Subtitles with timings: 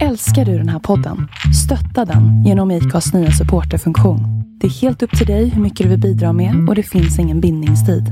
[0.00, 1.16] Älskar du den här podden?
[1.64, 4.18] Stötta den genom IKAs nya supporterfunktion.
[4.60, 7.18] Det är helt upp till dig hur mycket du vill bidra med och det finns
[7.18, 8.04] ingen bindningstid.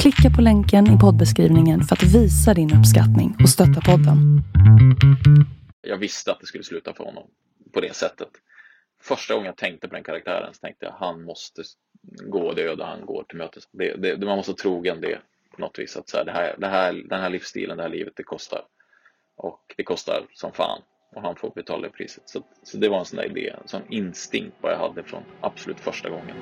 [0.00, 4.18] Klicka på länken i poddbeskrivningen för att visa din uppskattning och stötta podden.
[5.80, 7.24] Jag visste att det skulle sluta för honom
[7.72, 8.28] på det sättet.
[9.02, 11.62] Första gången jag tänkte på den karaktären så tänkte jag han måste
[12.28, 13.68] gå det öde han går till mötes.
[13.72, 15.18] Det, det, man måste vara trogen det
[15.54, 15.96] på något vis.
[15.96, 18.62] Att så här, det här, det här, den här livsstilen, det här livet, det kostar.
[19.36, 20.82] Och det kostar som fan
[21.14, 22.28] och han får betala det priset.
[22.28, 25.22] Så, så det var en sån där idé, en sån instinkt bara jag hade från
[25.40, 26.36] absolut första gången.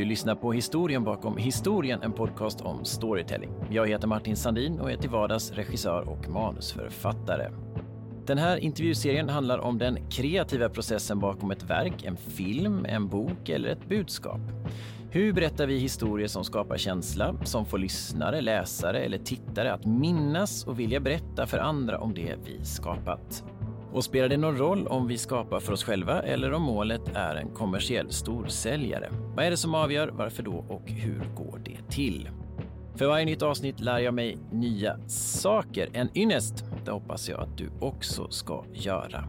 [0.00, 3.50] Du lyssnar på historien bakom historien, en podcast om storytelling.
[3.70, 7.50] Jag heter Martin Sandin och är till vardags regissör och manusförfattare.
[8.26, 13.48] Den här intervjuserien handlar om den kreativa processen bakom ett verk, en film, en bok
[13.48, 14.40] eller ett budskap.
[15.10, 20.64] Hur berättar vi historier som skapar känsla, som får lyssnare, läsare eller tittare att minnas
[20.66, 23.44] och vilja berätta för andra om det vi skapat?
[23.92, 27.34] Och spelar det någon roll om vi skapar för oss själva eller om målet är
[27.34, 29.08] en kommersiell storsäljare?
[29.36, 32.28] Vad är det som avgör, varför då och hur går det till?
[32.94, 35.88] För varje nytt avsnitt lär jag mig nya saker.
[35.92, 39.24] En ynnest, det hoppas jag att du också ska göra.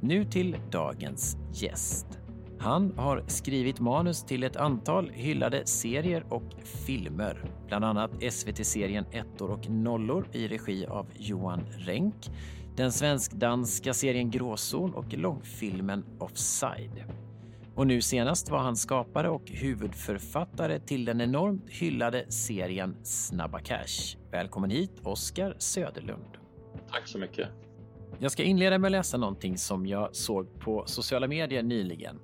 [0.00, 2.19] Nu till dagens gäst.
[2.60, 7.44] Han har skrivit manus till ett antal hyllade serier och filmer.
[7.66, 12.30] Bland annat SVT-serien Ettor och nollor i regi av Johan Renck,
[12.76, 17.04] den svensk-danska serien Gråzon och långfilmen Offside.
[17.74, 24.16] Och nu senast var han skapare och huvudförfattare till den enormt hyllade serien Snabba Cash.
[24.30, 26.36] Välkommen hit, Oskar Söderlund.
[26.90, 27.48] Tack så mycket.
[28.18, 32.18] Jag ska inleda med att läsa någonting som jag såg på sociala medier nyligen.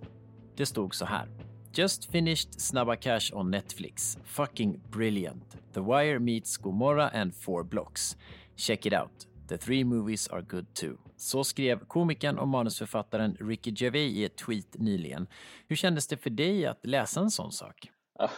[0.56, 1.28] Det stod så här.
[1.74, 4.18] Just finished Snabba Cash on Netflix.
[4.24, 5.56] Fucking brilliant.
[5.74, 8.16] The Wire meets Gomorra and Four Blocks.
[8.56, 9.26] Check it out.
[9.48, 10.96] The three movies are good too.
[11.16, 15.26] Så skrev komikern och manusförfattaren Ricky Gervais i ett tweet nyligen.
[15.68, 17.90] Hur kändes det för dig att läsa en sån sak?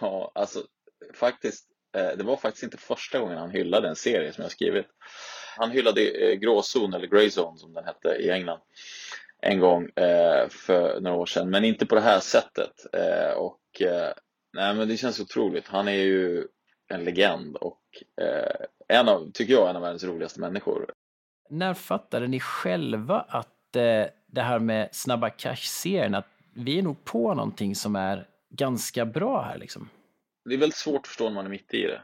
[0.00, 0.62] Ja, alltså
[1.14, 1.66] faktiskt,
[1.96, 4.86] eh, det var faktiskt inte första gången han hyllade en serie som jag skrivit.
[5.56, 8.60] Han hyllade eh, Gråzon, eller Greyzone som den hette i England
[9.42, 12.86] en gång eh, för några år sedan, men inte på det här sättet.
[12.92, 14.12] Eh, och eh,
[14.52, 15.68] nej, men det känns otroligt.
[15.68, 16.46] Han är ju
[16.88, 17.82] en legend och
[18.20, 20.92] eh, en av, tycker jag, en av världens roligaste människor.
[21.50, 27.04] När fattade ni själva att eh, det här med Snabba Cash-serien, att vi är nog
[27.04, 29.88] på någonting som är ganska bra här liksom?
[30.44, 32.02] Det är väldigt svårt att förstå när man är mitt i det.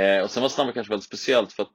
[0.00, 1.72] Eh, och sen var Snabba Cash väldigt speciellt för att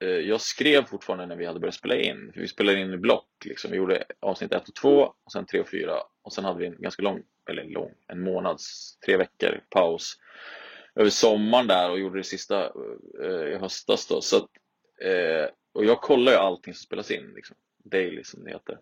[0.00, 2.32] Eh, jag skrev fortfarande när vi hade börjat spela in.
[2.34, 3.28] vi spelade in i block.
[3.44, 3.70] Liksom.
[3.70, 6.02] Vi gjorde avsnitt 1 och 2 och sen 3 och 4.
[6.22, 10.18] Och sen hade vi en ganska lång, eller lång, en månads, tre veckor paus
[10.94, 12.64] över sommaren där och gjorde det sista
[13.24, 14.20] eh, i höstas då.
[14.20, 14.48] Så att,
[15.02, 17.56] eh, och jag kollar ju allting som spelas in, liksom.
[17.84, 18.78] daily som det heter.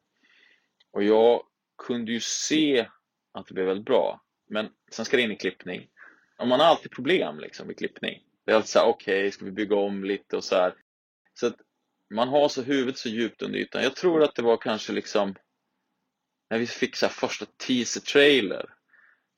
[0.92, 1.42] Och jag
[1.86, 2.86] kunde ju se
[3.32, 4.20] att det blev väldigt bra.
[4.50, 5.88] Men sen ska det in i klippning.
[6.38, 8.22] Och man har alltid problem liksom med klippning.
[8.44, 10.74] Det är alltid så här, okej, okay, ska vi bygga om lite och så här.
[11.40, 11.56] Så att
[12.10, 13.82] man har så huvudet så djupt under ytan.
[13.82, 15.34] Jag tror att det var kanske liksom
[16.50, 18.66] när vi fick så första teaser-trailer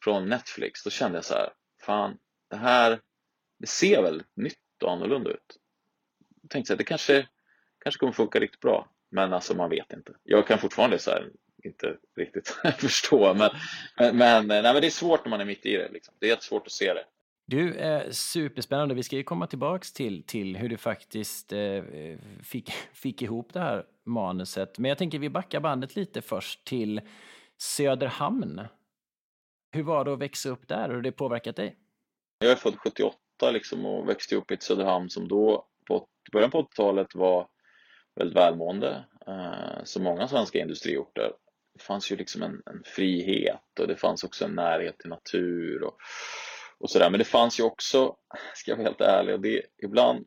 [0.04, 1.52] från Netflix, då kände jag så här,
[1.82, 2.18] fan,
[2.50, 3.00] det här,
[3.58, 5.56] det ser väl nytt och annorlunda ut.
[6.42, 7.28] Jag tänkte så här, det kanske,
[7.78, 10.14] kanske kommer funka riktigt bra, men alltså man vet inte.
[10.22, 11.30] Jag kan fortfarande så här,
[11.64, 13.50] inte riktigt förstå, men,
[14.16, 15.88] men, nej, men det är svårt när man är mitt i det.
[15.88, 16.14] Liksom.
[16.18, 17.04] Det är jättesvårt att se det.
[17.50, 18.94] Du, eh, superspännande.
[18.94, 21.82] Vi ska ju komma tillbaks till, till hur du faktiskt eh,
[22.42, 24.78] fick, fick ihop det här manuset.
[24.78, 27.00] Men jag tänker vi backar bandet lite först till
[27.58, 28.60] Söderhamn.
[29.72, 31.76] Hur var det att växa upp där och hur det påverkat dig?
[32.38, 33.16] Jag är född 78
[33.52, 37.48] liksom och växte upp i ett Söderhamn som då på början på 80-talet var
[38.16, 39.04] väldigt välmående.
[39.26, 41.32] Eh, som många svenska industriorter.
[41.74, 45.82] Det fanns ju liksom en, en frihet och det fanns också en närhet till natur.
[45.82, 45.96] Och,
[46.80, 47.10] och sådär.
[47.10, 48.16] Men det fanns ju också,
[48.54, 50.26] ska jag vara helt ärlig, och det ibland,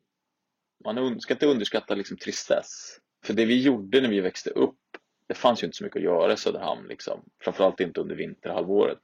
[0.86, 2.98] man ska inte underskatta liksom tristess.
[3.26, 4.80] För det vi gjorde när vi växte upp,
[5.28, 7.24] det fanns ju inte så mycket att göra i Söderhamn, liksom.
[7.40, 9.02] framförallt inte under vinterhalvåret.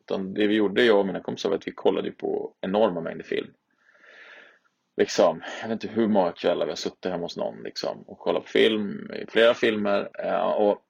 [0.00, 3.24] Utan det vi gjorde, jag och mina kompisar, var att vi kollade på enorma mängder
[3.24, 3.52] film.
[4.96, 8.18] Liksom, jag vet inte hur många kvällar vi har suttit hemma hos någon liksom, och
[8.18, 10.10] kollat på film, flera filmer.
[10.24, 10.82] Eh, och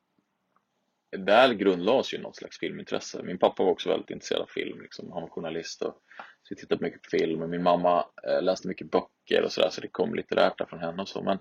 [1.11, 3.23] där grundlades ju något slags filmintresse.
[3.23, 5.13] Min pappa var också väldigt intresserad av film, liksom.
[5.13, 6.03] han var journalist och
[6.43, 9.71] så vi tittade mycket på film och min mamma eh, läste mycket böcker och sådär
[9.71, 11.23] så det kom litterärt där från henne och så.
[11.23, 11.39] Men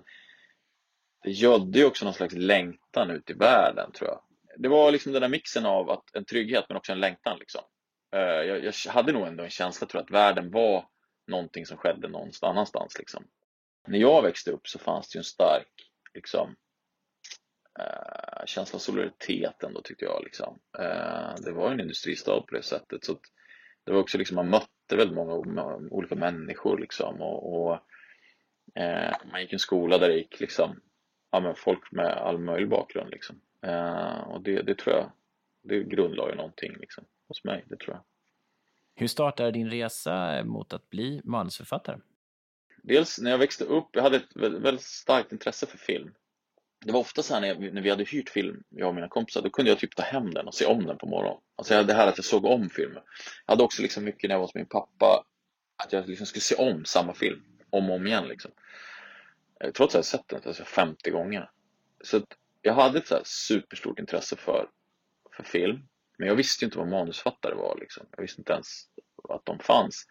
[1.22, 4.20] det gödde ju också någon slags längtan ut i världen tror jag.
[4.58, 7.62] Det var liksom den där mixen av att, en trygghet men också en längtan liksom.
[8.14, 10.84] Eh, jag, jag hade nog ändå en känsla tror jag, att världen var
[11.26, 13.26] någonting som skedde någon annanstans liksom.
[13.88, 15.72] När jag växte upp så fanns det ju en stark
[16.14, 16.56] liksom,
[17.78, 20.24] eh, känsla av solidaritet ändå tyckte jag.
[20.24, 20.58] Liksom.
[20.78, 23.04] Eh, det var en industristad på det sättet.
[23.04, 23.18] Så
[23.84, 25.34] det var också liksom, man mötte väldigt många
[25.90, 27.20] olika människor liksom.
[27.20, 27.78] Och, och
[28.80, 30.80] eh, man gick i en skola där det gick liksom,
[31.30, 33.10] ja, men folk med all möjlig bakgrund.
[33.10, 33.40] Liksom.
[33.62, 35.12] Eh, och det, det tror jag,
[35.62, 38.04] det grundlade någonting liksom, hos mig, det tror jag.
[38.94, 42.00] Hur startade din resa mot att bli manusförfattare?
[42.82, 46.14] Dels när jag växte upp, jag hade ett väldigt starkt intresse för film
[46.84, 49.08] det var ofta så här när, jag, när vi hade hyrt film, jag och mina
[49.08, 51.40] kompisar, då kunde jag typ ta hem den och se om den på morgonen.
[51.56, 53.02] Alltså jag, det här att jag såg om filmen.
[53.46, 55.24] Jag hade också liksom mycket när jag var hos min pappa,
[55.76, 58.28] att jag liksom skulle se om samma film om och om igen.
[58.28, 58.50] Liksom.
[59.60, 61.50] Eh, trots att jag sett den alltså 50 gånger.
[62.04, 62.20] Så
[62.62, 64.68] jag hade ett så superstort intresse för,
[65.36, 65.88] för film.
[66.18, 67.78] Men jag visste inte vad manusfattare var.
[67.80, 68.06] Liksom.
[68.10, 68.66] Jag visste inte ens
[69.28, 70.06] att de fanns.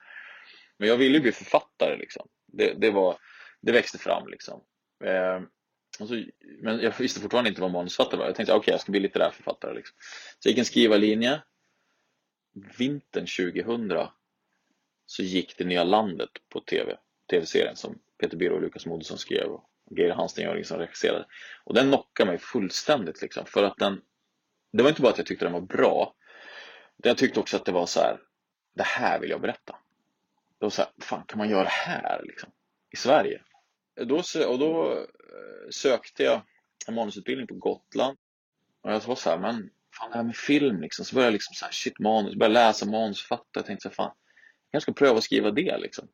[0.78, 1.98] Men jag ville ju bli författare.
[1.98, 2.28] Liksom.
[2.46, 3.18] Det, det, var,
[3.62, 4.28] det växte fram.
[4.28, 4.64] Liksom.
[5.04, 5.42] Eh,
[6.00, 6.24] Eh, så,
[6.62, 8.26] men jag visste fortfarande inte vad manusförfattare var.
[8.26, 9.74] Jag tänkte okej, okay, jag ska bli litterär författare.
[9.74, 9.96] Liksom.
[10.40, 11.42] Så jag gick en skrivarlinje.
[12.78, 14.08] Vintern 2000
[15.06, 16.98] så gick Det nya landet på tv,
[17.30, 21.26] tv-serien som Peter Birro och Lukas Moodysson skrev och Geir Hansten som regisserade.
[21.64, 24.02] Och den knockade mig fullständigt liksom, för att den,
[24.74, 26.16] det var inte bara att jag tyckte den var bra,
[26.98, 28.20] jag tyckte också att det var så här,
[28.76, 29.76] det här vill jag berätta.
[30.60, 32.52] Det var så här, fan kan man göra det här liksom,
[32.92, 33.42] i Sverige?
[33.96, 34.16] Då,
[34.48, 36.42] och då eh, sökte jag
[36.88, 38.18] en manusutbildning på Gotland.
[38.82, 39.70] Och jag var så här, men
[40.00, 41.06] fan det här med film liksom.
[41.06, 43.46] Så började jag liksom så här, shit manus, började läsa manus, fatta.
[43.54, 46.08] Jag tänkte så här, fan, jag kanske ska pröva att skriva det liksom.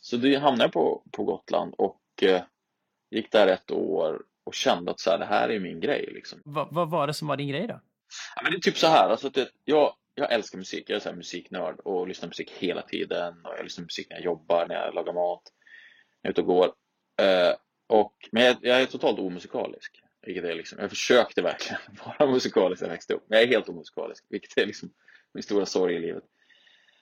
[0.00, 2.42] Så då hamnade jag på, på Gotland och eh,
[3.10, 6.42] gick där ett år och kände att så här, det här är min grej liksom.
[6.44, 7.80] Va, vad var det som var din grej då?
[8.36, 11.00] Ja, men det är typ så här, alltså att jag, jag älskar musik, jag är
[11.00, 13.34] så här musiknörd och lyssnar musik hela tiden.
[13.44, 15.42] Och jag lyssnar musik när jag jobbar, när jag lagar mat,
[16.22, 16.72] när jag är ute och går.
[17.22, 20.02] Uh, och, men jag, jag, är totalt omusikalisk.
[20.22, 21.80] Vilket är liksom, jag försökte verkligen
[22.18, 23.24] vara musikalisk när jag växte upp.
[23.28, 24.90] Men jag är helt omusikalisk, vilket är liksom
[25.34, 26.24] min stora sorg i livet.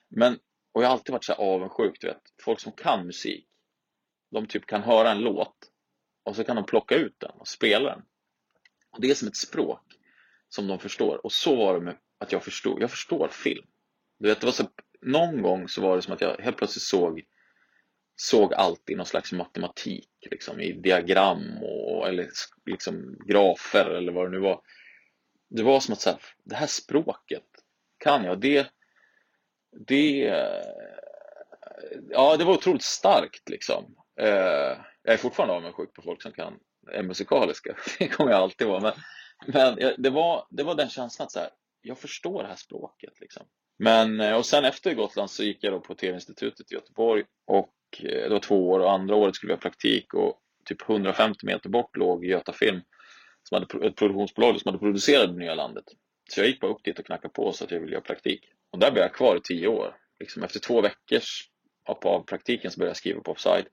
[0.09, 0.39] Men,
[0.73, 2.23] och jag har alltid varit så här avundsjuk, du vet.
[2.43, 3.47] Folk som kan musik,
[4.31, 5.57] de typ kan höra en låt
[6.25, 8.03] och så kan de plocka ut den och spela den.
[8.91, 9.83] Och det är som ett språk
[10.49, 11.27] som de förstår.
[11.27, 12.83] Och så var det med att jag förstod.
[12.83, 13.67] Jag förstår film.
[14.19, 14.69] Du vet, det var så,
[15.01, 17.23] någon gång så var det som att jag helt plötsligt såg
[18.17, 22.29] såg allt i någon slags matematik, liksom, i diagram och, eller
[22.67, 24.61] liksom grafer eller vad det nu var.
[25.51, 27.45] Det var som att så här, det här språket
[27.99, 28.41] kan jag.
[28.41, 28.67] Det,
[29.87, 30.65] det, eh,
[32.11, 33.97] ja, det var otroligt starkt liksom.
[34.21, 36.59] Eh, jag är fortfarande avundsjuk på folk som kan,
[36.93, 38.81] är musikaliska, det kommer jag alltid vara.
[38.81, 38.93] Men,
[39.47, 41.51] men det, var, det var den känslan att så här,
[41.83, 43.21] jag förstår det här språket.
[43.21, 43.47] Liksom.
[43.79, 47.71] Men, eh, och sen efter Gotland så gick jag då på TV-institutet i Göteborg och
[48.03, 51.69] det var två år och andra året skulle vi ha praktik och typ 150 meter
[51.69, 52.81] bort låg Göta Film,
[53.43, 55.85] som hade ett produktionsbolag som hade producerat det nya landet.
[56.31, 58.49] Så jag gick bara upp dit och knackade på så att jag ville göra praktik.
[58.71, 59.97] Och där blev jag kvar i tio år.
[60.21, 61.49] Liksom efter två veckors
[61.85, 63.67] av praktiken så började jag skriva på Offside.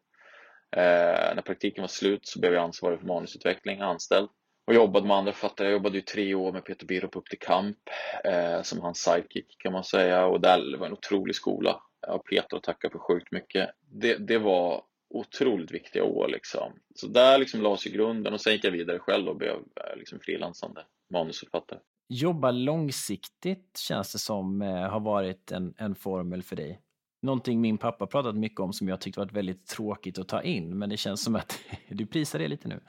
[0.75, 4.29] Eh, när praktiken var slut så blev jag ansvarig för manusutveckling, anställd.
[4.67, 5.67] Och jobbade med andra författare.
[5.67, 7.77] Jag jobbade ju tre år med Peter Birup på Upp till Kamp
[8.23, 10.25] eh, som hans sidekick kan man säga.
[10.25, 13.69] Och där var en otrolig skola ja, Peter och tacka för sjukt mycket.
[13.91, 16.73] Det, det var otroligt viktiga år liksom.
[16.95, 19.97] Så där liksom lades ju grunden och sen gick jag vidare själv och blev eh,
[19.97, 21.79] liksom frilansande manusförfattare.
[22.09, 26.81] Jobba långsiktigt känns det som eh, har varit en, en formel för dig.
[27.21, 30.77] Någonting min pappa pratat mycket om som jag tyckte var väldigt tråkigt att ta in,
[30.77, 32.79] men det känns som att du prisar det lite nu.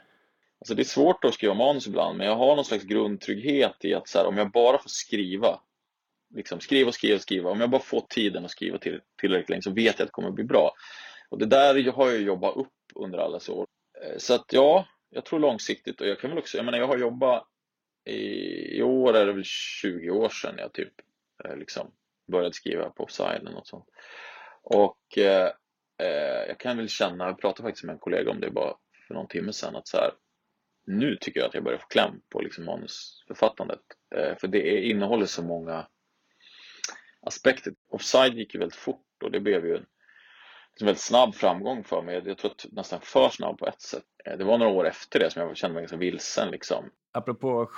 [0.61, 3.95] Alltså det är svårt att skriva manus ibland, men jag har någon slags grundtrygghet i
[3.95, 5.61] att här, om jag bara får skriva
[6.35, 7.51] liksom skriva och skriva och skriva.
[7.51, 10.13] Om jag bara får tiden att skriva till, tillräckligt länge så vet jag att det
[10.13, 10.73] kommer att bli bra.
[11.29, 13.67] Och det där har jag jobbat upp under alla år.
[14.03, 16.87] Eh, så att ja, jag tror långsiktigt och jag kan väl också, jag menar jag
[16.87, 17.45] har jobbat
[18.05, 18.21] i,
[18.79, 20.93] i år är det väl 20 år sedan jag typ
[21.45, 21.91] eh, liksom
[22.33, 23.89] började skriva på offside eller något sånt.
[24.63, 25.51] Och eh,
[26.03, 28.75] eh, jag kan väl känna, jag pratade faktiskt med en kollega om det bara
[29.07, 30.11] för någon timme sedan, att så här,
[30.87, 33.81] nu tycker jag att jag börjar få kläm på liksom manusförfattandet.
[34.15, 35.87] Eh, för det är, innehåller så många
[37.27, 37.73] aspekter.
[37.91, 39.87] Offside gick ju väldigt fort och det blev ju en,
[40.81, 42.23] en väldigt snabb framgång för mig.
[42.25, 44.05] Jag tror att nästan för snabb på ett sätt.
[44.25, 46.85] eh, det var några år efter det som jag kände mig ganska vilsen liksom.
[47.13, 47.69] Apropå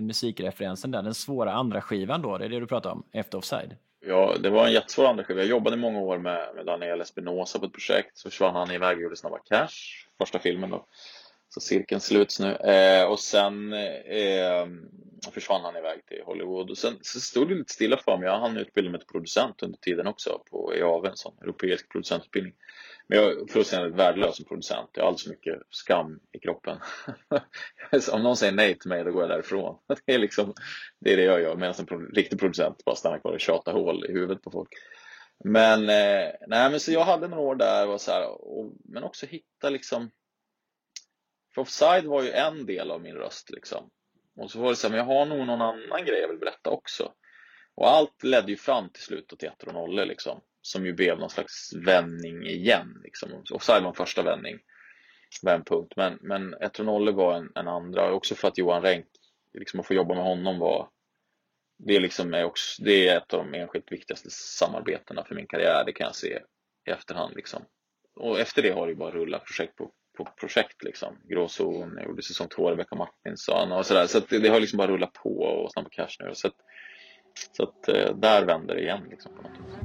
[0.00, 3.76] musikreferensen där, den svåra andra skivan då, det är det du pratar om, efter Offside?
[4.06, 5.40] Ja, det var en jättesvår andra skiva.
[5.40, 8.96] Jag jobbade många år med, med Daniel Espinosa på ett projekt, så försvann han iväg
[8.96, 10.86] och gjorde Snabba Cash, första filmen då.
[11.54, 12.52] Så cirkeln sluts nu.
[12.52, 14.66] Eh, och sen eh,
[15.32, 16.70] försvann han iväg till Hollywood.
[16.70, 18.26] Och sen så stod det lite stilla för mig.
[18.26, 22.54] Jag hann utbilda mig till producent under tiden också på EAV, en sån europeisk producentutbildning.
[23.06, 24.90] Men jag är fullständigt värdelös som producent.
[24.92, 26.78] Jag har alldeles för mycket skam i kroppen.
[28.12, 29.78] Om någon säger nej till mig, då går jag därifrån.
[30.06, 30.54] Det är, liksom,
[31.00, 34.04] det, är det jag gör, medan en riktig producent bara stannar kvar och tjatar hål
[34.08, 34.68] i huvudet på folk.
[35.44, 39.04] Men, eh, nej, men så jag hade några år där, och så här, och, men
[39.04, 40.10] också hitta liksom
[41.54, 43.90] för offside var ju en del av min röst liksom.
[44.36, 46.38] Och så var det så här, men jag har nog någon annan grej jag vill
[46.38, 47.12] berätta också.
[47.74, 50.40] Och allt ledde ju fram till slutet till 1 och 0 liksom.
[50.62, 53.30] Som ju blev någon slags vändning igen liksom.
[53.50, 54.58] Offside var en första vändning,
[55.42, 55.96] vändpunkt.
[55.96, 58.12] Men, men 1 och 0 var en, en andra.
[58.12, 59.06] Också för att Johan Renck,
[59.52, 60.88] liksom att få jobba med honom var
[61.78, 65.84] det, liksom är också, det är ett av de enskilt viktigaste samarbetena för min karriär,
[65.86, 66.40] det kan jag se
[66.86, 67.36] i efterhand.
[67.36, 67.64] Liksom.
[68.16, 71.16] Och efter det har det bara rullat projekt på på projekt liksom.
[71.28, 74.06] Gråzon, jag gjorde säsong två, Rebecca Martinsson och sådär.
[74.06, 76.30] Så det, det har liksom bara rullat på och Snabba Cash nu.
[76.34, 76.54] Så att,
[77.56, 79.76] så att eh, där vänder det igen liksom på något vis.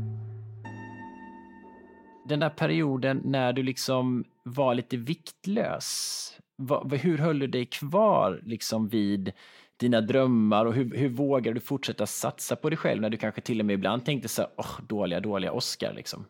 [2.30, 8.42] Den där perioden när du liksom var lite viktlös, vad, hur höll du dig kvar
[8.44, 9.34] liksom vid
[9.80, 13.42] dina drömmar och hur, hur vågar du fortsätta satsa på dig själv när du kanske
[13.42, 16.26] till och med ibland tänkte så här, oh, dåliga, dåliga Oscar liksom?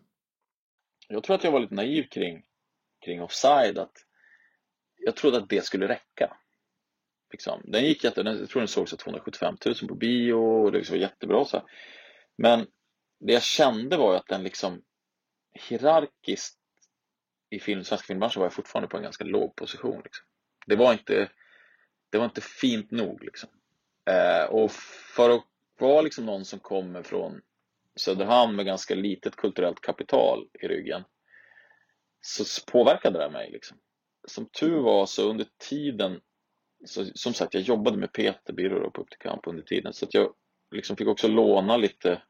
[1.08, 2.44] Jag tror att jag var lite naiv kring
[3.00, 4.06] kring offside att
[4.98, 6.38] jag trodde att det skulle räcka.
[7.32, 7.62] Liksom.
[7.66, 10.98] Den gick jätte, jag tror den sågs av 275 000 på bio och det var
[10.98, 11.46] jättebra.
[11.46, 11.70] Så.
[12.38, 12.68] Men
[13.20, 14.82] det jag kände var att den liksom
[15.70, 16.60] hierarkiskt
[17.50, 20.02] i film, svenska filmbranschen var jag fortfarande på en ganska låg position.
[20.04, 20.26] Liksom.
[20.66, 21.32] Det, var inte,
[22.10, 23.24] det var inte fint nog.
[23.24, 23.50] Liksom.
[24.06, 24.72] Eh, och
[25.16, 25.46] för att
[25.80, 27.42] vara liksom någon som kommer från
[27.96, 31.04] Söderhamn med ganska litet kulturellt kapital i ryggen
[32.22, 33.52] så påverkade det mig.
[33.52, 33.78] Liksom.
[34.28, 36.22] Som tur var så under tiden,
[36.86, 40.06] så, som sagt jag jobbade med Peter Birro på Upp till kamp under tiden så
[40.06, 40.34] att jag
[40.72, 42.22] liksom fick också låna lite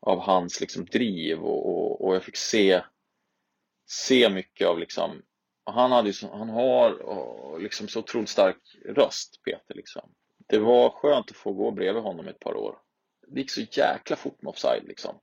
[0.00, 2.82] av hans liksom driv och, och, och jag fick se,
[3.86, 5.22] se mycket av liksom
[5.64, 9.74] han, hade ju, han har liksom så otroligt stark röst, Peter.
[9.74, 10.10] Liksom.
[10.46, 12.78] Det var skönt att få gå bredvid honom ett par år.
[13.26, 14.84] Det gick så jäkla fort med offside.
[14.84, 15.14] Liksom.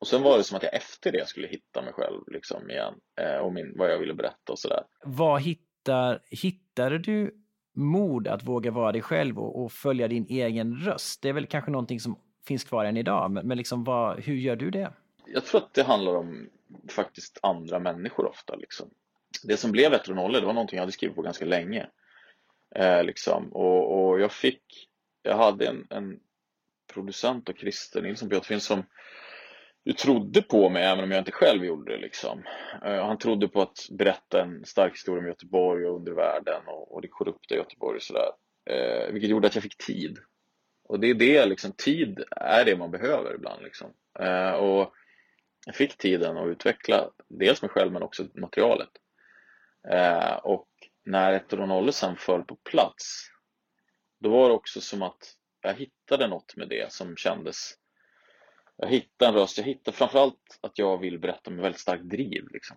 [0.00, 2.94] Och sen var det som att jag efter det skulle hitta mig själv liksom igen
[3.20, 4.84] eh, och min, vad jag ville berätta och sådär.
[5.04, 7.34] Vad hittar, hittade du
[7.74, 11.22] mod att våga vara dig själv och, och, följa din egen röst?
[11.22, 14.34] Det är väl kanske någonting som finns kvar än idag, men, men liksom vad, hur
[14.34, 14.92] gör du det?
[15.26, 16.48] Jag tror att det handlar om
[16.88, 18.56] faktiskt andra människor ofta.
[18.56, 18.90] Liksom.
[19.42, 21.86] Det som blev 1 0 det var någonting jag hade skrivit på ganska länge.
[22.74, 23.52] Eh, liksom.
[23.52, 24.88] och, och jag fick,
[25.22, 26.20] jag hade en, en
[26.92, 28.84] producent, och Christer Nilsson Björtfin, som
[29.84, 31.98] du trodde på mig även om jag inte själv gjorde det.
[31.98, 32.38] Liksom.
[32.84, 37.02] Uh, han trodde på att berätta en stark historia om Göteborg och undervärlden och, och
[37.02, 38.30] det korrupta Göteborg och sådär.
[38.70, 40.18] Uh, vilket gjorde att jag fick tid.
[40.84, 43.62] Och det är det, liksom, tid är det man behöver ibland.
[43.62, 43.92] Liksom.
[44.20, 44.92] Uh, och
[45.66, 48.88] jag fick tiden att utveckla dels mig själv men också materialet.
[50.42, 50.68] och
[51.04, 53.30] när ett och sen föll på plats,
[54.20, 57.74] då var det också som att jag hittade något med det som kändes
[58.80, 62.48] jag hittar en röst, jag hittar framförallt att jag vill berätta med väldigt starkt driv.
[62.50, 62.76] Liksom.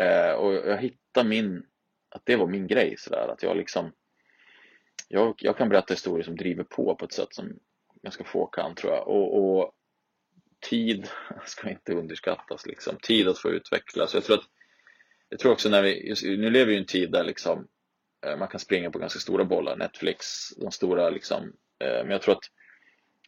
[0.00, 1.66] Eh, och jag hittar min,
[2.08, 3.92] att det var min grej sådär, att jag liksom
[5.08, 7.58] jag, jag kan berätta historier som driver på på ett sätt som
[8.02, 9.08] ganska få kan tror jag.
[9.08, 9.72] Och, och
[10.70, 11.08] tid
[11.46, 12.96] ska inte underskattas liksom.
[13.02, 14.14] Tid att få utvecklas.
[14.14, 14.44] Jag tror att
[15.28, 17.68] jag tror också när vi, just, nu lever vi i en tid där liksom
[18.26, 21.52] eh, man kan springa på ganska stora bollar, Netflix, de stora liksom.
[21.84, 22.44] Eh, men jag tror att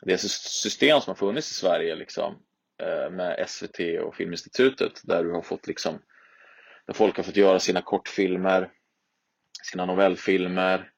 [0.03, 2.43] det system som har funnits i Sverige liksom,
[2.83, 6.03] eh, med SVT och Filminstitutet där du har fått liksom,
[6.87, 8.71] där folk har fått göra sina kortfilmer,
[9.63, 10.91] sina novellfilmer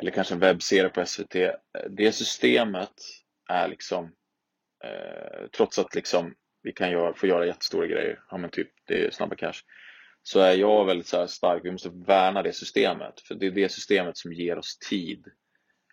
[0.00, 1.36] eller kanske en webbserie på SVT.
[1.90, 2.94] Det systemet
[3.50, 4.04] är liksom,
[4.84, 9.06] eh, trots att liksom vi kan göra, få göra jättestora grejer, ja men typ det
[9.06, 9.62] är snabba cash,
[10.22, 13.68] så är jag väldigt så stark, vi måste värna det systemet, för det är det
[13.68, 15.24] systemet som ger oss tid.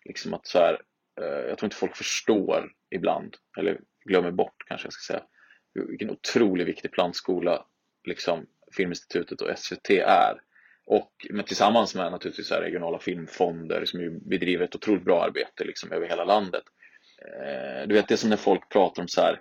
[0.04, 0.80] Liksom att så här,
[1.20, 5.24] Eh, jag tror inte folk förstår ibland, eller glömmer bort kanske jag ska säga,
[5.88, 7.66] vilken otroligt viktig plantskola
[8.04, 8.46] liksom
[8.76, 10.40] Filminstitutet och SVT är.
[10.86, 15.92] Och men tillsammans med naturligtvis regionala filmfonder som ju bedriver ett otroligt bra arbete liksom
[15.92, 16.62] över hela landet.
[17.22, 19.40] Eh, du vet, det är som när folk pratar om så här,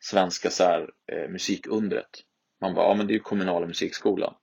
[0.00, 2.20] svenska så här, eh, musikundret.
[2.60, 4.34] Man bara, ja men det är ju kommunala musikskolan.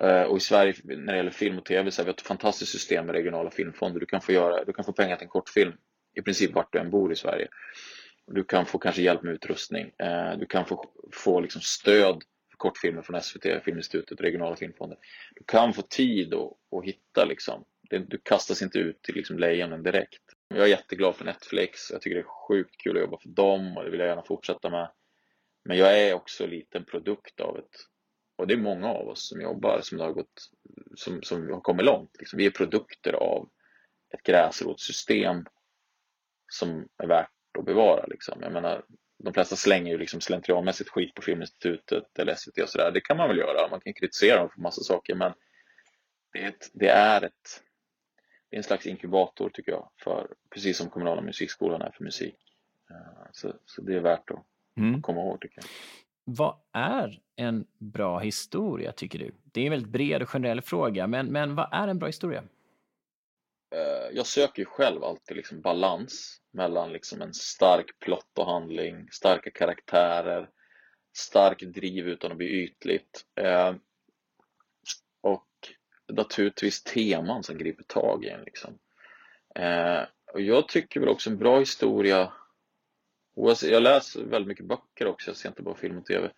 [0.00, 2.72] Eh, och i Sverige när det gäller film och tv så har vi ett fantastiskt
[2.72, 4.00] system med regionala filmfonder.
[4.00, 5.72] Du kan få, göra, du kan få pengar till en kortfilm
[6.14, 7.48] i princip vart du än bor i Sverige.
[8.26, 9.90] Du kan få kanske hjälp med utrustning.
[9.98, 14.98] Eh, du kan få, få liksom stöd för kortfilmer från SVT, Filminstitutet, regionala filmfonder.
[15.34, 17.64] Du kan få tid att hitta liksom.
[17.90, 20.22] du kastas inte ut till liksom lejonen direkt.
[20.48, 21.90] Jag är jätteglad för Netflix.
[21.90, 24.22] Jag tycker det är sjukt kul att jobba för dem och det vill jag gärna
[24.22, 24.90] fortsätta med.
[25.64, 27.86] Men jag är också lite en produkt av ett
[28.36, 30.50] och det är många av oss som jobbar som har, gått,
[30.94, 32.16] som, som har kommit långt.
[32.18, 32.36] Liksom.
[32.36, 33.48] Vi är produkter av
[34.14, 35.44] ett gräsrotssystem
[36.52, 38.06] som är värt att bevara.
[38.06, 38.38] Liksom.
[38.42, 38.84] Jag menar,
[39.18, 42.90] de flesta slänger ju liksom slentrianmässigt skit på Filminstitutet eller SVT och sådär.
[42.90, 43.68] Det kan man väl göra.
[43.70, 45.32] Man kan kritisera dem för massa saker men
[46.32, 47.62] det är, ett, det är, ett,
[48.50, 49.88] det är en slags inkubator tycker jag.
[50.04, 52.36] För, precis som kommunala musikskolan är för musik.
[52.90, 54.44] Eh, så, så det är värt att
[54.76, 55.02] mm.
[55.02, 55.68] komma ihåg tycker jag.
[56.24, 59.34] Vad är en bra historia tycker du?
[59.44, 62.42] Det är en väldigt bred och generell fråga, men, men vad är en bra historia?
[63.72, 69.08] Eh, jag söker ju själv alltid liksom balans mellan liksom en stark plott och handling,
[69.10, 70.48] starka karaktärer,
[71.16, 73.24] stark driv utan att bli ytligt.
[73.40, 73.74] Eh,
[75.20, 75.48] och
[76.12, 78.44] naturligtvis teman som griper tag i en.
[78.44, 78.78] Liksom.
[79.54, 80.02] Eh,
[80.32, 82.32] och jag tycker väl också en bra historia
[83.62, 86.30] jag läser väldigt mycket böcker också, jag ser inte bara film och TV.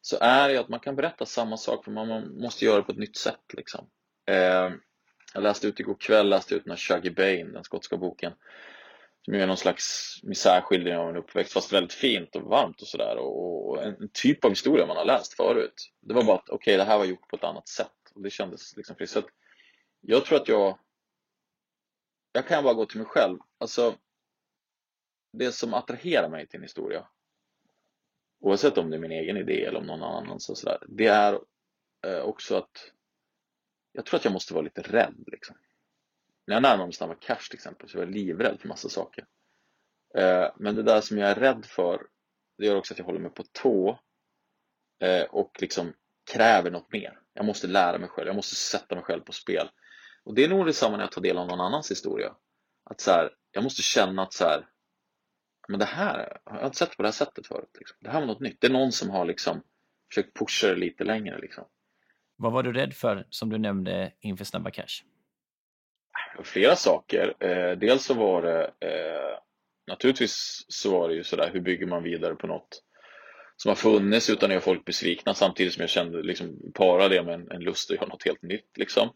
[0.00, 2.92] Så är det att man kan berätta samma sak, för man måste göra det på
[2.92, 3.54] ett nytt sätt.
[3.56, 3.90] Liksom.
[4.26, 4.70] Eh,
[5.38, 8.32] jag läste ut igår kväll, läste ut den här Shaggy Bain, den skotska boken.
[9.24, 13.16] Som är någon slags misärskildring av en uppväxt, fast väldigt fint och varmt och sådär.
[13.16, 15.92] Och, en, en, typ av historia man har läst förut.
[16.00, 18.12] Det var bara att, okej, okay, det här var gjort på ett annat sätt.
[18.14, 19.26] Och det kändes liksom friskt.
[20.00, 20.78] Jag tror att jag...
[22.32, 23.38] Jag kan bara gå till mig själv.
[23.58, 23.94] Alltså,
[25.32, 27.08] det som attraherar mig till en historia,
[28.40, 31.06] oavsett om det är min egen idé eller om någon annans, alltså och sådär, det
[31.06, 31.40] är
[32.06, 32.92] eh, också att
[33.98, 35.24] jag tror att jag måste vara lite rädd.
[35.26, 35.56] Liksom.
[36.46, 39.26] När jag närmade mig Snabba Cash till exempel så var jag livrädd för massa saker.
[40.14, 42.06] Eh, men det där som jag är rädd för,
[42.58, 44.00] det gör också att jag håller mig på tå
[45.02, 45.92] eh, och liksom
[46.32, 47.20] kräver något mer.
[47.32, 49.70] Jag måste lära mig själv, jag måste sätta mig själv på spel.
[50.24, 52.34] Och det är nog detsamma när jag tar del av någon annans historia.
[52.84, 54.68] Att så här, jag måste känna att så här,
[55.68, 57.76] men det här jag har jag inte sett på det här sättet förut.
[57.78, 57.96] Liksom.
[58.00, 58.60] Det här var något nytt.
[58.60, 59.62] Det är någon som har liksom
[60.10, 61.38] försökt pusha det lite längre.
[61.38, 61.64] Liksom.
[62.40, 65.02] Vad var du rädd för som du nämnde inför Snabba Cash?
[66.44, 67.34] Flera saker.
[67.40, 69.38] Eh, dels så var det eh,
[69.86, 72.82] naturligtvis så var det ju sådär hur bygger man vidare på något
[73.56, 77.22] som har funnits utan att göra folk besvikna samtidigt som jag kände liksom para det
[77.22, 79.08] med en, en lust att göra något helt nytt liksom.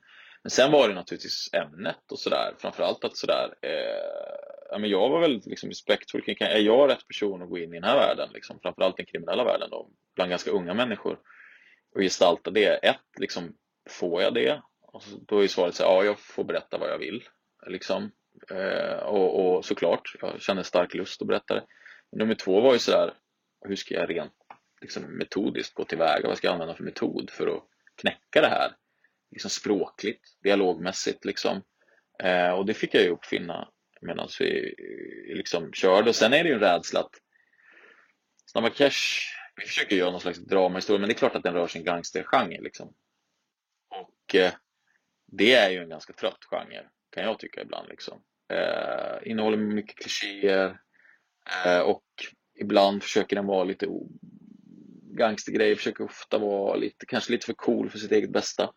[0.42, 5.08] Men sen var det naturligtvis ämnet och sådär framförallt att sådär eh, ja, men jag
[5.08, 7.96] var väldigt liksom, respektfull kring, är jag rätt person att gå in i den här
[7.96, 11.18] världen, liksom, framförallt den kriminella världen då, bland ganska unga människor
[11.94, 12.66] och gestalta det.
[12.66, 13.56] Ett, liksom,
[13.90, 14.62] får jag det?
[14.80, 17.24] Och då är svaret så här, ja, jag får berätta vad jag vill.
[17.66, 18.10] Liksom.
[18.50, 21.64] Eh, och, och, såklart, jag känner stark lust att berätta det.
[22.16, 23.14] Nummer två var ju så här,
[23.60, 24.32] hur ska jag rent
[24.80, 26.28] liksom, metodiskt gå tillväga?
[26.28, 27.62] Vad ska jag använda för metod för att
[28.00, 28.72] knäcka det här?
[29.30, 31.62] Liksom språkligt, dialogmässigt liksom.
[32.22, 33.68] Eh, och det fick jag ju uppfinna
[34.00, 34.74] medan vi
[35.34, 36.08] liksom körde.
[36.08, 37.14] Och sen är det ju en rädsla att
[38.46, 41.66] Snabba Cash, vi försöker göra någon slags dramahistoria, men det är klart att den rör
[41.66, 42.60] sin gangstergenre.
[42.60, 42.94] Liksom.
[43.90, 44.52] Och eh,
[45.26, 47.88] det är ju en ganska trött genre, kan jag tycka ibland.
[47.88, 48.22] Liksom.
[48.52, 50.80] Eh, innehåller mycket klichéer
[51.64, 52.04] eh, och
[52.60, 53.86] ibland försöker den vara lite
[55.16, 58.72] gangstergrejer, försöker ofta vara lite, kanske lite för cool för sitt eget bästa.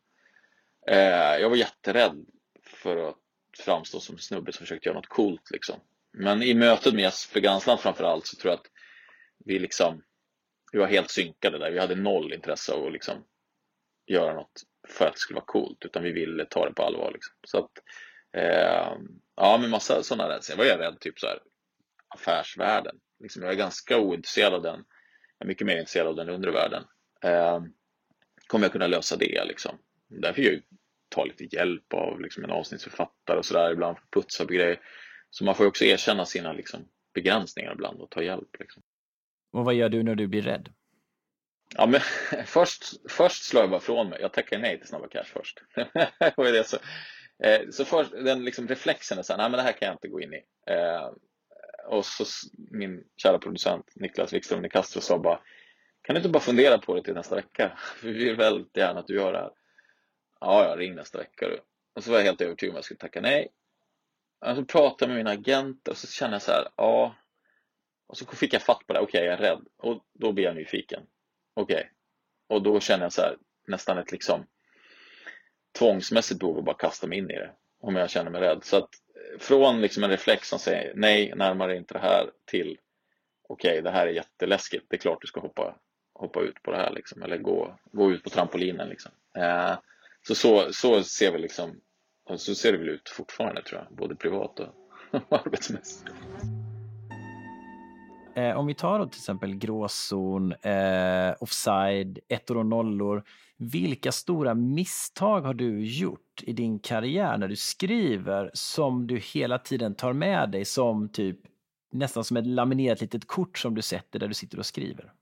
[0.88, 2.26] Eh, jag var jätterädd
[2.64, 3.18] för att
[3.58, 5.80] framstå som en snubbe som försökte göra något coolt liksom.
[6.14, 8.72] Men i mötet med Jesper Gansland framförallt så tror jag att
[9.46, 10.04] vi liksom
[10.76, 11.72] vi var helt synkade där.
[11.72, 13.26] Vi hade noll intresse av att liksom
[14.06, 17.12] göra något för att det skulle vara coolt utan vi ville ta det på allvar.
[17.14, 17.36] Liksom.
[17.48, 17.72] Så att,
[18.38, 18.98] eh,
[19.36, 20.58] ja, med massa sådana rädslor.
[20.58, 21.40] Jag var jag rädd typ så här
[22.08, 23.00] affärsvärlden.
[23.20, 24.86] Liksom, jag är ganska ointresserad av den.
[25.38, 26.84] Jag är mycket mer intresserad av den undre världen.
[27.24, 27.64] Eh,
[28.48, 29.78] kommer jag kunna lösa det liksom?
[30.08, 30.62] Därför jag
[31.10, 34.80] ta lite hjälp av liksom, en avsnittsförfattare och sådär ibland för att putsa på grejer.
[35.30, 38.56] Så man får också erkänna sina liksom, begränsningar ibland och ta hjälp.
[38.60, 38.84] Liksom.
[39.56, 40.70] Och vad gör du när du blir rädd?
[41.76, 42.02] Ja, men
[42.46, 44.22] först, först slår jag bara från mig.
[44.22, 45.62] Jag tackar nej till Snabba Cash först.
[46.36, 46.78] det så,
[47.44, 49.96] eh, så först, den liksom reflexen är så här, nej men det här kan jag
[49.96, 50.44] inte gå in i.
[50.68, 51.10] Eh,
[51.88, 52.26] och så
[52.72, 55.40] min kära producent Niklas Wikström Nicastro sa bara,
[56.02, 57.78] kan du inte bara fundera på det till nästa vecka?
[57.78, 59.52] För vi vill väldigt gärna att du gör det här.
[60.40, 61.60] Ja, ja, ring nästa vecka du.
[61.96, 63.48] Och så var jag helt övertygad om att jag skulle tacka nej.
[64.46, 67.16] Och så pratade jag med mina agenter och så kände jag så här, ja.
[68.08, 69.66] Och så fick jag fatt på det, okej okay, jag är rädd.
[69.78, 71.04] Och då blir jag nyfiken.
[71.54, 71.76] Okej.
[71.76, 71.86] Okay.
[72.48, 73.38] Och då känner jag så här,
[73.68, 74.46] nästan ett liksom
[75.80, 78.64] tvångsmässigt behov att bara kasta mig in i det om jag känner mig rädd.
[78.64, 82.78] Så att eh, från liksom en reflex som säger nej, närmare inte det här till
[83.50, 85.76] okej, okay, det här är jätteläskigt, det är klart du ska hoppa,
[86.14, 88.90] hoppa ut på det här liksom, eller gå, gå ut på trampolinen.
[88.90, 89.12] Liksom.
[89.38, 89.78] Eh,
[90.28, 91.82] så, så, så ser vi liksom,
[92.38, 94.68] så ser det väl ut fortfarande tror jag, både privat och
[95.30, 96.12] arbetsmässigt.
[98.36, 103.24] Eh, om vi tar då till exempel gråzon, eh, offside, ettor och nollor.
[103.58, 109.60] Vilka stora misstag har du gjort i din karriär när du skriver som du hela
[109.60, 111.40] tiden tar med dig som typ
[111.92, 115.14] nästan som ett laminerat litet kort som du sätter där du sitter och skriver?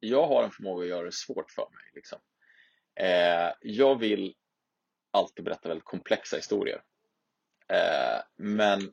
[0.00, 1.90] Jag har en förmåga att göra det svårt för mig.
[1.94, 2.18] Liksom.
[3.00, 4.34] Eh, jag vill
[5.10, 6.82] alltid berätta väldigt komplexa historier.
[7.68, 8.92] Eh, men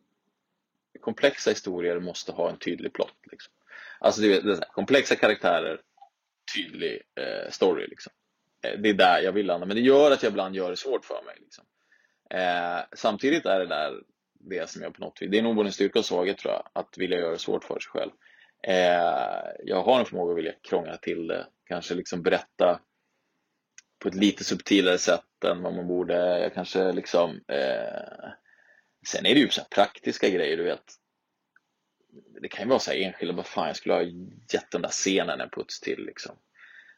[1.01, 3.17] komplexa historier måste ha en tydlig plott.
[3.31, 3.53] Liksom.
[3.99, 5.81] Alltså det är, det komplexa karaktärer,
[6.55, 7.87] tydlig eh, story.
[7.87, 8.13] Liksom.
[8.65, 10.77] Eh, det är där jag vill landa, men det gör att jag ibland gör det
[10.77, 11.35] svårt för mig.
[11.39, 11.65] Liksom.
[12.29, 14.03] Eh, samtidigt är det där
[14.39, 16.53] det som jag på något vis, det är nog både en styrka och svaghet tror
[16.53, 18.11] jag, att vilja göra det svårt för sig själv.
[18.63, 22.79] Eh, jag har en förmåga att vilja krångla till det, kanske liksom berätta
[23.99, 26.39] på ett lite subtilare sätt än vad man borde.
[26.39, 28.29] Jag kanske liksom eh,
[29.07, 30.93] Sen är det ju så praktiska grejer, du vet.
[32.41, 34.01] Det kan ju vara så här enskilda, vad fan jag skulle ha
[34.53, 36.35] gett den där scenen en puts till liksom.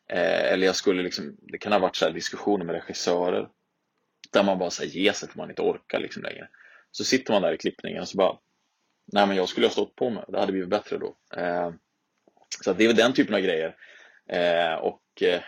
[0.10, 3.50] Eh, eller jag skulle liksom, det kan ha varit så diskussioner med regissörer
[4.32, 6.50] där man bara säger ge sig för man inte orkar liksom längre.
[6.92, 8.38] Så sitter man där i klippningen och så bara,
[9.06, 11.16] nej men jag skulle ha stått på mig, det hade blivit bättre då.
[11.38, 11.72] Eh,
[12.64, 13.76] så det är väl den typen av grejer.
[14.30, 15.42] Eh, och eh,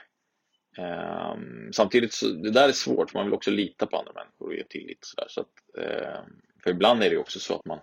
[0.78, 4.48] Um, samtidigt så, det där är svårt, för man vill också lita på andra människor
[4.48, 5.00] och ge tillit.
[5.02, 7.80] Så, där, så att, um, för ibland är det också så att man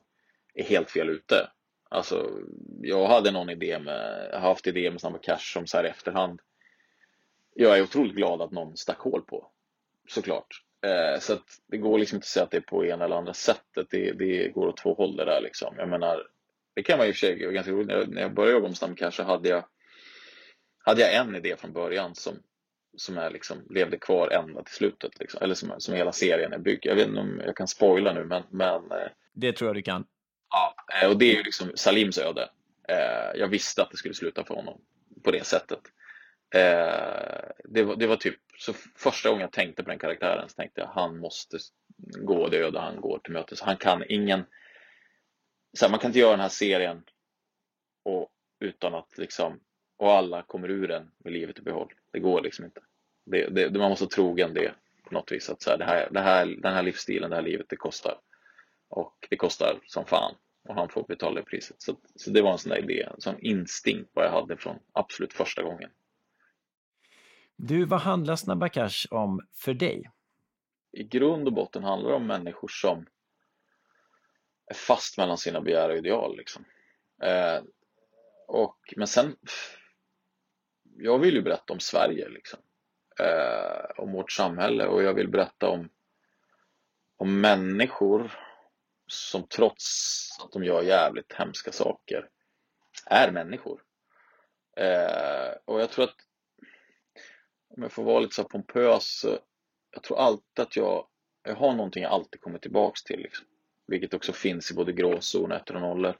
[0.54, 1.50] är helt fel ute.
[1.88, 2.30] Alltså,
[2.82, 5.84] jag hade någon idé med, jag har haft idéer med Snabba Cash som så här
[5.84, 6.40] i efterhand.
[7.54, 9.50] Jag är otroligt glad att någon stack hål på,
[10.08, 10.64] såklart.
[10.86, 13.16] Uh, så att det går liksom inte att säga att det är på ena eller
[13.16, 13.86] andra sättet.
[13.90, 15.74] Det, det går åt två håll det där liksom.
[15.78, 16.26] Jag menar,
[16.74, 18.08] det kan man i och för sig ganska roligt.
[18.08, 19.64] När jag började jobba med Snabba Cash så hade jag,
[20.78, 22.42] hade jag en idé från början som
[22.96, 25.20] som är liksom, levde kvar ända till slutet.
[25.20, 25.42] Liksom.
[25.42, 26.86] Eller som, som hela serien är byggd.
[26.86, 28.42] Jag vet inte om jag kan spoila nu, men...
[28.50, 30.04] men eh, det tror jag du kan.
[30.50, 32.50] Ja, eh, och det är ju liksom Salims öde.
[32.88, 34.80] Eh, jag visste att det skulle sluta för honom
[35.24, 35.80] på det sättet.
[37.64, 40.80] Det var, det var typ, så första gången jag tänkte på den karaktären så tänkte
[40.80, 41.58] jag han måste
[42.18, 43.60] gå det öde han går till mötes.
[43.60, 44.44] Han kan ingen,
[45.78, 47.02] så här, man kan inte göra den här serien
[48.04, 48.28] och,
[48.60, 49.60] utan att liksom
[50.00, 51.92] och alla kommer ur den med livet i behåll.
[52.10, 52.80] Det går liksom inte.
[53.24, 54.72] Det, det, man måste vara trogen det
[55.04, 55.50] på något vis.
[55.50, 58.18] Att så här, det här, det här, den här livsstilen, det här livet, det kostar.
[58.88, 60.34] Och det kostar som fan.
[60.68, 61.82] Och han får betala det priset.
[61.82, 64.78] Så, så det var en sån där idé, en sån instinkt vad jag hade från
[64.92, 65.90] absolut första gången.
[67.56, 70.10] Du, vad handlar Snabba Cash om för dig?
[70.92, 73.06] I grund och botten handlar det om människor som
[74.66, 76.36] är fast mellan sina begär och ideal.
[76.36, 76.64] Liksom.
[77.22, 77.62] Eh,
[78.48, 79.36] och, men sen
[81.00, 82.60] jag vill ju berätta om Sverige liksom.
[83.20, 85.88] Eh, om vårt samhälle och jag vill berätta om,
[87.16, 88.32] om människor
[89.06, 92.28] som trots att de gör jävligt hemska saker
[93.06, 93.82] är människor.
[94.76, 96.16] Eh, och jag tror att
[97.76, 99.24] om jag får vara lite så pompös
[99.90, 101.06] jag tror alltid att jag,
[101.42, 103.20] jag har någonting jag alltid kommer tillbaks till.
[103.20, 103.46] Liksom.
[103.86, 106.16] Vilket också finns i både gråzon och ettor och nollor.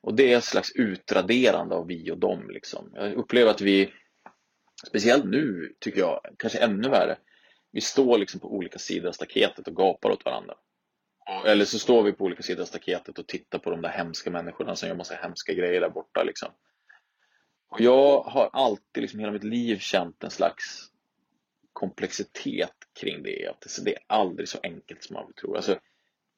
[0.00, 2.50] Och det är ett slags utraderande av vi och dem.
[2.50, 2.90] Liksom.
[2.94, 3.92] Jag upplever att vi
[4.86, 7.18] speciellt nu tycker jag, kanske ännu värre,
[7.72, 10.54] vi står liksom på olika sidor av staketet och gapar åt varandra.
[11.46, 14.30] Eller så står vi på olika sidor av staketet och tittar på de där hemska
[14.30, 16.22] människorna som gör massa hemska grejer där borta.
[16.22, 16.48] Liksom.
[17.68, 20.90] Och jag har alltid, liksom hela mitt liv, känt en slags
[21.72, 23.46] komplexitet kring det.
[23.46, 25.56] Att det är aldrig så enkelt som man tror.
[25.56, 25.78] Alltså,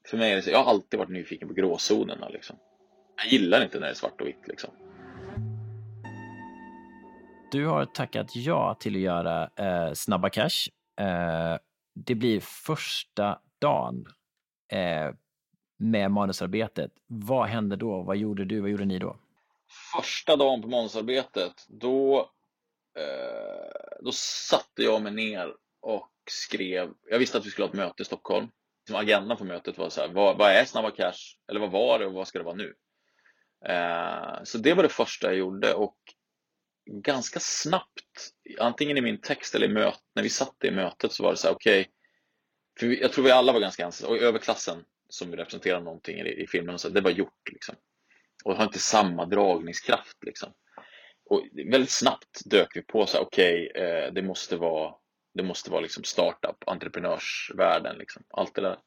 [0.09, 2.29] för mig är det så, jag har alltid varit nyfiken på gråzonerna.
[2.29, 2.57] Liksom.
[3.17, 4.49] Jag gillar inte när det är svart och vitt.
[4.49, 4.71] Liksom.
[7.55, 10.69] Du har tackat ja till att göra eh, Snabba Cash.
[11.01, 11.59] Eh,
[11.95, 14.07] det blir första dagen
[14.73, 15.15] eh,
[15.77, 16.93] med manusarbetet.
[17.07, 18.03] Vad hände då?
[18.03, 18.61] Vad gjorde du?
[18.61, 19.17] Vad gjorde ni då?
[19.97, 22.31] Första dagen på manusarbetet, då,
[22.99, 26.93] eh, då satte jag mig ner och skrev.
[27.11, 28.49] Jag visste att vi skulle ha ett möte i Stockholm.
[28.81, 31.39] Liksom agendan för mötet var så här, vad, vad är Snabba Cash?
[31.49, 32.75] Eller vad var det och vad ska det vara nu?
[33.67, 35.97] Eh, så det var det första jag gjorde och
[36.87, 41.23] ganska snabbt, antingen i min text eller i mötet, när vi satt i mötet så
[41.23, 41.89] var det så här, okej,
[42.77, 46.47] okay, jag tror vi alla var ganska ensamma, och överklassen som representerar någonting i, i
[46.47, 47.75] filmen, och så, det var gjort liksom.
[48.45, 50.53] Och har inte samma dragningskraft liksom.
[51.25, 54.95] Och väldigt snabbt dök vi på så här, okej, okay, eh, det måste vara
[55.35, 58.79] det måste vara liksom startup, entreprenörsvärlden, liksom, allt det där.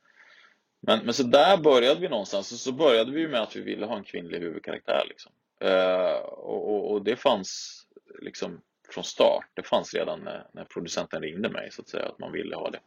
[0.80, 3.86] Men, men så där började vi någonstans och så började vi med att vi ville
[3.86, 5.06] ha en kvinnlig huvudkaraktär.
[5.10, 5.32] Liksom.
[5.62, 7.84] Eh, och, och, och, det fanns
[8.22, 12.20] liksom från start, det fanns redan när, när, producenten ringde mig så att säga, att
[12.20, 12.80] man ville ha det.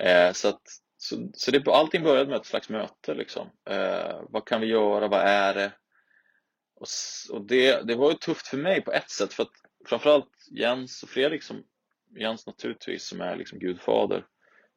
[0.00, 0.62] Eh, så att,
[0.96, 3.50] så, så det, allting började med ett slags möte liksom.
[3.70, 5.72] Eh, vad kan vi göra, vad är det?
[6.74, 6.86] Och,
[7.30, 9.52] och det, det var ju tufft för mig på ett sätt för att
[9.86, 11.64] framförallt Jens och Fredrik som
[12.18, 14.26] Jens naturligtvis som är liksom gudfader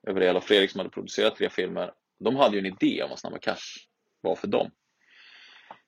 [0.07, 0.41] över det hela.
[0.41, 1.93] Fredrik som hade producerat tre filmer.
[2.19, 3.87] De hade ju en idé om vad Snabba Cash
[4.21, 4.71] var för dem.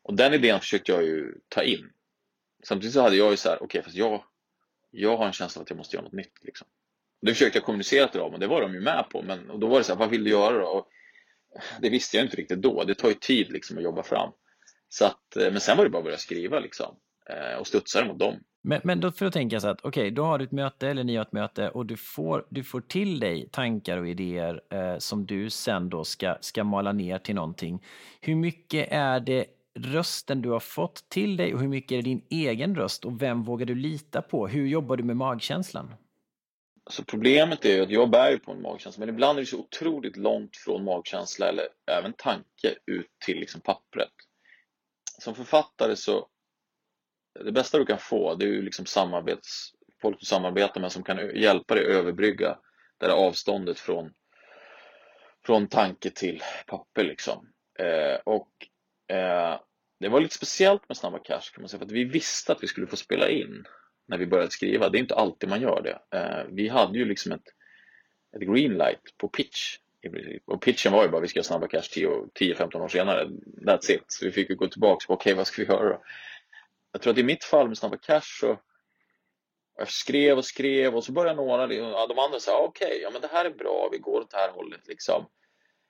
[0.01, 1.91] Och den idén försökte jag ju ta in.
[2.63, 4.23] Samtidigt så hade jag ju så här, okej okay, fast jag,
[4.91, 6.43] jag har en känsla av att jag måste göra något nytt.
[6.43, 6.67] Liksom.
[7.21, 9.21] Det försökte jag kommunicera till dem och det var de ju med på.
[9.21, 10.67] Men och då var det så här, vad vill du göra då?
[10.67, 10.87] Och
[11.81, 12.83] det visste jag inte riktigt då.
[12.83, 14.31] Det tar ju tid liksom att jobba fram.
[14.89, 16.95] Så att, eh, men sen var det bara att börja skriva liksom.
[17.29, 18.39] Eh, och studsa det mot dem.
[18.61, 20.87] Men, men då för att tänka så att okej, okay, då har du ett möte
[20.87, 24.61] eller ni har ett möte och du får, du får till dig tankar och idéer
[24.73, 27.83] eh, som du sen då ska, ska mala ner till någonting.
[28.21, 29.45] Hur mycket är det
[29.85, 33.43] rösten du har fått till dig och hur mycket är din egen röst och vem
[33.43, 34.47] vågar du lita på?
[34.47, 35.93] Hur jobbar du med magkänslan?
[36.83, 39.59] Alltså problemet är ju att jag bär på en magkänsla men ibland är det så
[39.59, 44.13] otroligt långt från magkänsla eller även tanke ut till liksom pappret.
[45.19, 46.27] Som författare så
[47.45, 51.03] det bästa du kan få det är ju liksom samarbets, folk du samarbetar med som
[51.03, 52.57] kan hjälpa dig överbrygga
[52.97, 54.13] det där avståndet från,
[55.45, 57.49] från tanke till papper liksom.
[57.79, 58.51] Eh, och
[59.15, 59.59] eh,
[59.99, 62.63] det var lite speciellt med Snabba Cash kan man säga för att vi visste att
[62.63, 63.65] vi skulle få spela in
[64.07, 64.89] när vi började skriva.
[64.89, 66.17] Det är inte alltid man gör det.
[66.17, 67.47] Eh, vi hade ju liksom ett,
[68.35, 69.77] ett greenlight på pitch
[70.45, 73.29] och pitchen var ju bara vi ska göra Snabba Cash 10-15 år senare.
[73.65, 74.03] That's it.
[74.07, 76.01] Så vi fick ju gå tillbaka och okej okay, vad ska vi göra då?
[76.91, 78.59] jag tror att i mitt fall med Snabba Cash så
[79.77, 81.67] jag skrev och skrev och så började några,
[82.07, 84.37] de andra sa okej, okay, ja men det här är bra, vi går åt det
[84.37, 85.25] här hållet liksom.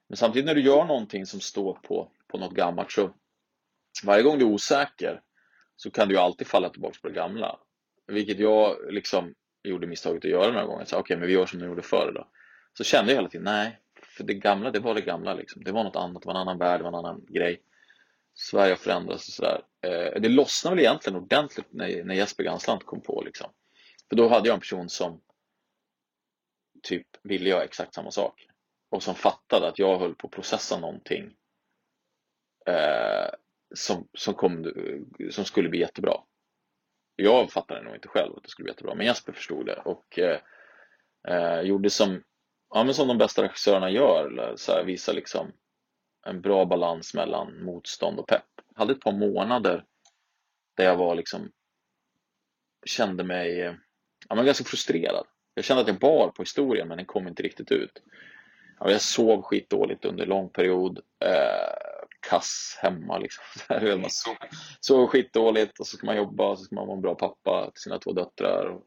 [0.08, 3.14] Men samtidigt när du gör någonting som står på, på något gammalt så
[4.04, 5.22] varje gång du är osäker
[5.76, 7.60] så kan du ju alltid falla tillbaka på det gamla.
[8.08, 9.34] Vilket jag liksom
[9.64, 10.84] gjorde misstaget att göra några gånger.
[10.84, 12.28] Okej, okay, men vi gör som du gjorde förr då.
[12.74, 15.64] Så kände jag hela tiden, nej, för det gamla, det var det gamla liksom.
[15.64, 17.62] Det var något annat, det var en annan värld, det var en annan grej.
[18.34, 19.62] Sverige har förändrats och sådär.
[19.82, 23.52] Eh, det lossnade väl egentligen ordentligt när, när Jesper Gansland kom på liksom.
[24.10, 25.22] För då hade jag en person som
[26.84, 28.48] typ ville göra exakt samma sak
[28.90, 31.32] och som fattade att jag höll på att processa någonting
[32.66, 33.30] eh,
[33.76, 34.74] som, som, kom,
[35.32, 36.14] som skulle bli jättebra.
[37.16, 40.20] Jag fattade nog inte själv att det skulle bli jättebra, men Jesper förstod det och
[40.20, 42.24] eh, gjorde som,
[42.74, 45.52] ja, men som de bästa regissörerna gör, så här, liksom
[46.26, 48.46] en bra balans mellan motstånd och pepp.
[48.74, 49.86] Jag hade ett par månader
[50.78, 51.52] där jag var liksom
[52.86, 53.74] kände mig eh,
[54.30, 55.28] ja, men ganska frustrerad.
[55.54, 58.02] Jag kände att jag bar på historien men den kom inte riktigt ut.
[58.80, 61.00] Ja, jag sov skitdåligt under lång period.
[61.20, 61.89] Eh,
[62.20, 63.44] kass hemma liksom.
[64.10, 64.36] sov,
[64.80, 67.72] sov skitdåligt och så ska man jobba och så ska man vara en bra pappa
[67.74, 68.80] till sina två döttrar.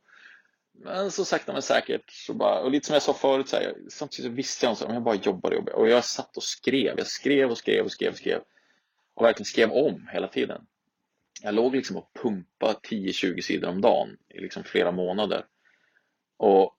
[0.74, 3.74] Men så sakta men säkert, så bara, och lite som jag sa förut, så här,
[3.88, 6.98] samtidigt så visste jag om jag bara jobbade, jobbade och jag satt och skrev.
[6.98, 8.42] Jag skrev och skrev och skrev och skrev
[9.14, 10.66] och verkligen skrev om hela tiden.
[11.42, 15.46] Jag låg liksom och pumpade 10-20 sidor om dagen i liksom flera månader.
[16.36, 16.76] Och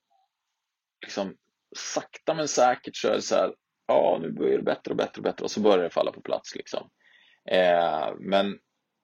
[1.01, 1.37] liksom
[1.75, 3.53] sakta men säkert så är det så här,
[3.87, 6.21] ja nu blir det bättre och bättre och bättre och så börjar det falla på
[6.21, 6.89] plats liksom.
[7.45, 8.59] Eh, men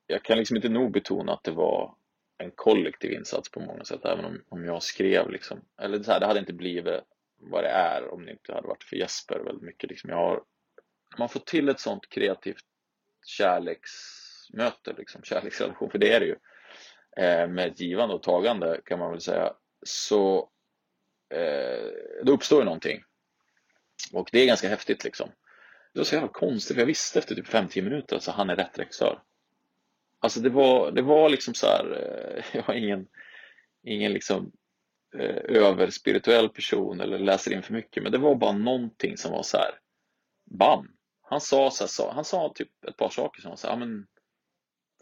[0.07, 1.95] jag kan liksom inte nog betona att det var
[2.37, 6.19] en kollektiv insats på många sätt, även om, om jag skrev liksom, eller så här,
[6.19, 7.01] det hade inte blivit
[7.39, 10.09] vad det är om det inte hade varit för Jesper väldigt mycket liksom.
[10.09, 10.43] Jag har,
[11.17, 12.65] man får till ett sånt kreativt
[13.25, 16.35] kärleksmöte, liksom, kärleksrelation, för det är det ju,
[17.25, 19.53] eh, med ett givande och tagande kan man väl säga,
[19.85, 20.49] så
[21.33, 21.87] eh,
[22.23, 23.03] då uppstår ju någonting.
[24.13, 25.29] Och det är ganska häftigt liksom.
[25.93, 28.55] Det var så jävla konstigt, för jag visste efter typ 5-10 minuter att han är
[28.55, 29.21] rätt regissör.
[30.19, 31.85] Alltså det var, det var liksom så här,
[32.35, 33.07] eh, jag har ingen,
[33.83, 34.51] ingen liksom
[35.15, 39.43] eh, överspirituell person eller läser in för mycket, men det var bara någonting som var
[39.43, 39.79] så här,
[40.45, 40.91] bam!
[41.21, 43.79] Han sa, så här, han sa typ ett par saker som var så här, ja
[43.79, 44.07] men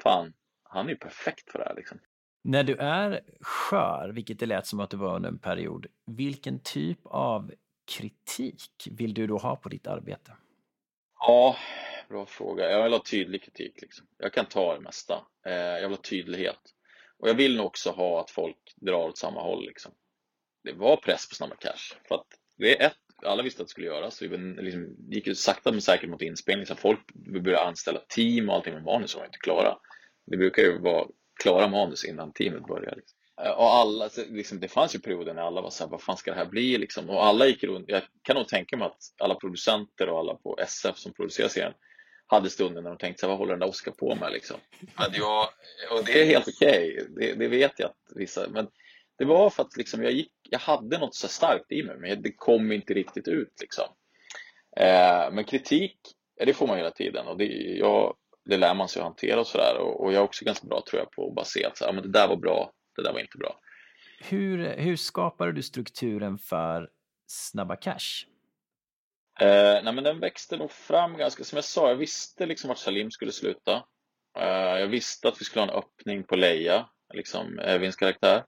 [0.03, 0.33] fan,
[0.63, 1.99] han är ju perfekt för det här liksom.
[2.43, 6.59] När du är skör, vilket det lät som att du var under en period, vilken
[6.59, 7.51] typ av
[7.87, 10.31] kritik vill du då ha på ditt arbete?
[11.19, 11.55] Ja,
[12.09, 12.71] bra fråga.
[12.71, 13.81] Jag vill ha tydlig kritik.
[13.81, 14.07] Liksom.
[14.17, 15.25] Jag kan ta det mesta.
[15.45, 16.59] Eh, jag vill ha tydlighet.
[17.19, 19.65] Och jag vill nog också ha att folk drar åt samma håll.
[19.65, 19.91] Liksom.
[20.63, 21.97] Det var press på Snabba Cash.
[22.07, 24.21] För att det är ett, alla visste att det skulle göras.
[24.21, 26.65] Vi liksom, gick ju sakta men säkert mot inspelning.
[26.65, 29.77] Så folk började anställa team och allting med manus var inte klara.
[30.25, 31.07] Det brukar ju vara
[31.43, 32.95] klara manus innan teamet börjar.
[32.95, 33.16] Liksom.
[33.41, 36.17] Eh, och alla, liksom, det fanns ju perioder när alla var så här, vad fan
[36.17, 37.09] ska det här bli liksom?
[37.09, 40.57] Och alla gick runt, jag kan nog tänka mig att alla producenter och alla på
[40.59, 41.73] SF som producerar serien
[42.27, 44.57] hade stunder när de tänkte så här, vad håller den där Oscar på med liksom?
[44.79, 45.47] Men jag,
[45.91, 47.05] och det är helt okej, okay.
[47.15, 48.67] det, det, vet jag att vissa, men
[49.17, 52.21] det var för att liksom jag, gick, jag hade något så starkt i mig, men
[52.21, 53.85] det kom inte riktigt ut liksom.
[54.77, 55.97] Eh, men kritik,
[56.45, 57.45] det får man hela tiden och det,
[57.77, 59.77] jag, det lär man sig att hantera och sådär.
[59.77, 61.85] Och, och, jag är också ganska bra tror jag på att bara se att så
[61.85, 63.59] här, men det där var bra, det där var inte bra.
[64.19, 66.89] Hur, hur skapade du strukturen för
[67.27, 68.25] Snabba Cash?
[69.39, 72.77] Eh, nej men den växte nog fram ganska, som jag sa, jag visste liksom vart
[72.77, 73.83] Salim skulle sluta.
[74.39, 78.43] Eh, jag visste att vi skulle ha en öppning på Leia, liksom Evins karaktär.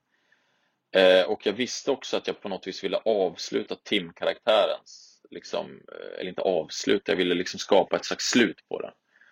[0.96, 6.20] Eh, och jag visste också att jag på något vis ville avsluta Tim-karaktärens, liksom, eh,
[6.20, 8.92] eller inte avsluta, jag ville liksom skapa ett slags slut på den.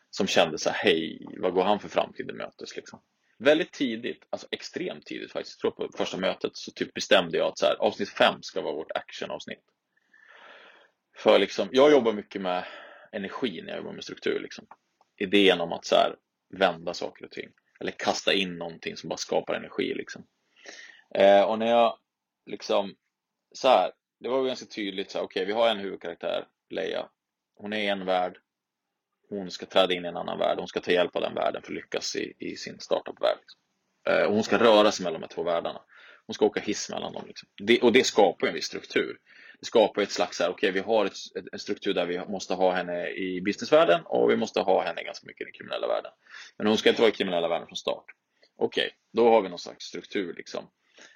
[0.09, 3.01] Som kände så här, hej, vad går han för framtid mötes liksom.
[3.39, 7.47] Väldigt tidigt, alltså extremt tidigt faktiskt, jag tror på första mötet så typ bestämde jag
[7.47, 9.63] att så här, avsnitt 5 ska vara vårt actionavsnitt.
[11.17, 12.65] För liksom, jag jobbar mycket med
[13.11, 14.39] energi när jag jobbar med struktur.
[14.39, 14.67] Liksom.
[15.17, 16.15] Idén om att så här,
[16.49, 17.49] vända saker och ting.
[17.79, 19.93] Eller kasta in någonting som bara skapar energi.
[19.93, 20.27] Liksom.
[21.15, 21.97] Eh, och när jag
[22.45, 22.95] liksom,
[23.51, 27.09] så här, det var ganska tydligt så här, okej, okay, vi har en huvudkaraktär, Leia.
[27.55, 28.39] Hon är i en värld.
[29.29, 30.57] Hon ska träda in i en annan värld.
[30.57, 33.37] Hon ska ta hjälp av den världen för att lyckas i, i sin startup-värld.
[33.39, 33.59] Liksom.
[34.07, 35.81] Eh, och hon ska röra sig mellan de här två världarna.
[36.25, 37.23] Hon ska åka hiss mellan dem.
[37.27, 37.49] Liksom.
[37.57, 39.17] Det, och det skapar en viss struktur.
[39.59, 41.13] Det skapar ett slags, okej okay, vi har ett,
[41.51, 45.27] en struktur där vi måste ha henne i businessvärlden och vi måste ha henne ganska
[45.27, 46.11] mycket i den kriminella världen.
[46.57, 48.05] Men hon ska inte vara i kriminella världen från start.
[48.57, 50.69] Okej, okay, då har vi någon slags struktur liksom.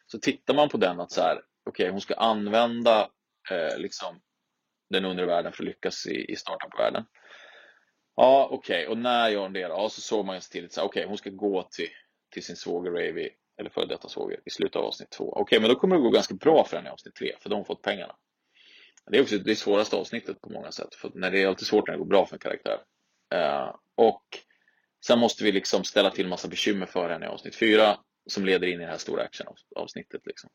[0.07, 3.09] Så tittar man på den att så här, okay, hon ska använda
[3.51, 4.21] eh, liksom
[4.89, 7.05] den undre världen för att lyckas i, i startup-världen.
[8.15, 9.59] Ja, okej, och när gör hon det?
[9.59, 11.89] Ja, så såg man ganska tidigt, okej, okay, hon ska gå till,
[12.33, 15.29] till sin svåger Ravy eller före detta svåger i slutet av avsnitt två.
[15.29, 17.49] Okej, okay, men då kommer det gå ganska bra för henne i avsnitt tre, för
[17.49, 18.15] de har fått pengarna.
[19.11, 21.87] Det är också det svåraste avsnittet på många sätt, för när det är alltid svårt
[21.87, 22.79] när det går bra för en karaktär.
[23.35, 24.23] Uh, och
[25.05, 27.97] sen måste vi liksom ställa till massa bekymmer för henne i avsnitt fyra,
[28.29, 30.21] som leder in i det här stora actionavsnittet.
[30.25, 30.49] Liksom.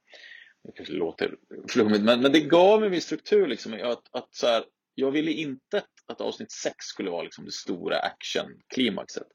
[0.64, 1.36] Det kanske låter
[1.68, 3.46] flummigt, men, men det gav en viss struktur.
[3.46, 4.64] Liksom, att, att så här,
[4.98, 9.26] jag ville inte att avsnitt 6 skulle vara liksom det stora action-klimaxet.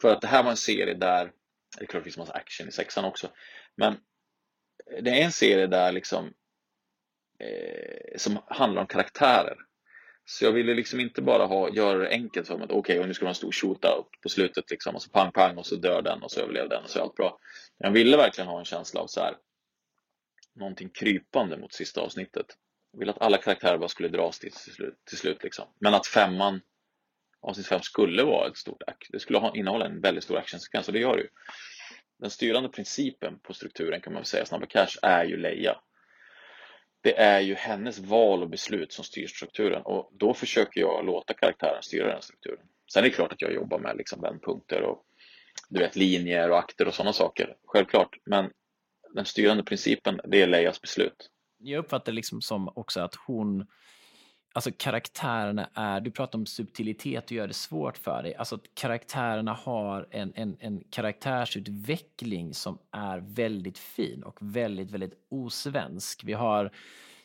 [0.00, 1.32] För att det här var en serie där
[1.78, 3.30] det är klart det finns massa action i sexan också.
[3.76, 3.96] Men
[5.02, 6.32] det är en serie där liksom
[7.38, 9.56] eh, som handlar om karaktärer.
[10.24, 12.64] Så jag ville liksom inte bara ha, göra det enkelt för mig.
[12.64, 14.94] Okej, okay, och nu ska det vara en stor shootout på slutet liksom.
[14.94, 17.02] Och så pang pang och så dör den och så överlever den och så är
[17.02, 17.38] allt bra.
[17.78, 19.36] Jag ville verkligen ha en känsla av så här
[20.54, 22.46] någonting krypande mot sista avsnittet.
[22.92, 25.68] Jag ville att alla karaktärer bara skulle dras till, till slut, till slut liksom.
[25.78, 26.60] Men att femman
[27.40, 30.92] avsnitt 5 skulle vara ett stort det skulle ha, innehålla en väldigt stor actionsekvens och
[30.92, 31.28] det gör det ju.
[32.18, 35.80] Den styrande principen på strukturen kan man väl säga, Snabba Cash, är ju Leia.
[37.02, 41.34] Det är ju hennes val och beslut som styr strukturen och då försöker jag låta
[41.34, 42.66] karaktären styra den strukturen.
[42.92, 45.04] Sen är det klart att jag jobbar med liksom vändpunkter och
[45.68, 48.16] du vet, linjer och akter och sådana saker, självklart.
[48.24, 48.50] Men
[49.14, 51.30] den styrande principen, det är Leias beslut.
[51.62, 53.66] Jag uppfattar liksom som också att hon
[54.52, 58.34] alltså karaktärerna är, du pratar om subtilitet och gör det svårt för dig.
[58.34, 65.26] Alltså att karaktärerna har en, en, en karaktärsutveckling som är väldigt fin och väldigt, väldigt
[65.28, 66.24] osvensk.
[66.24, 66.70] Vi har,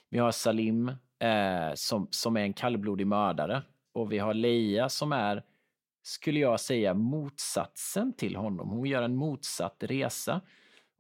[0.10, 5.12] vi har Salim eh, som, som är en kallblodig mördare och vi har Leia som
[5.12, 5.44] är,
[6.04, 8.70] skulle jag säga, motsatsen till honom.
[8.70, 10.42] Hon gör en motsatt resa.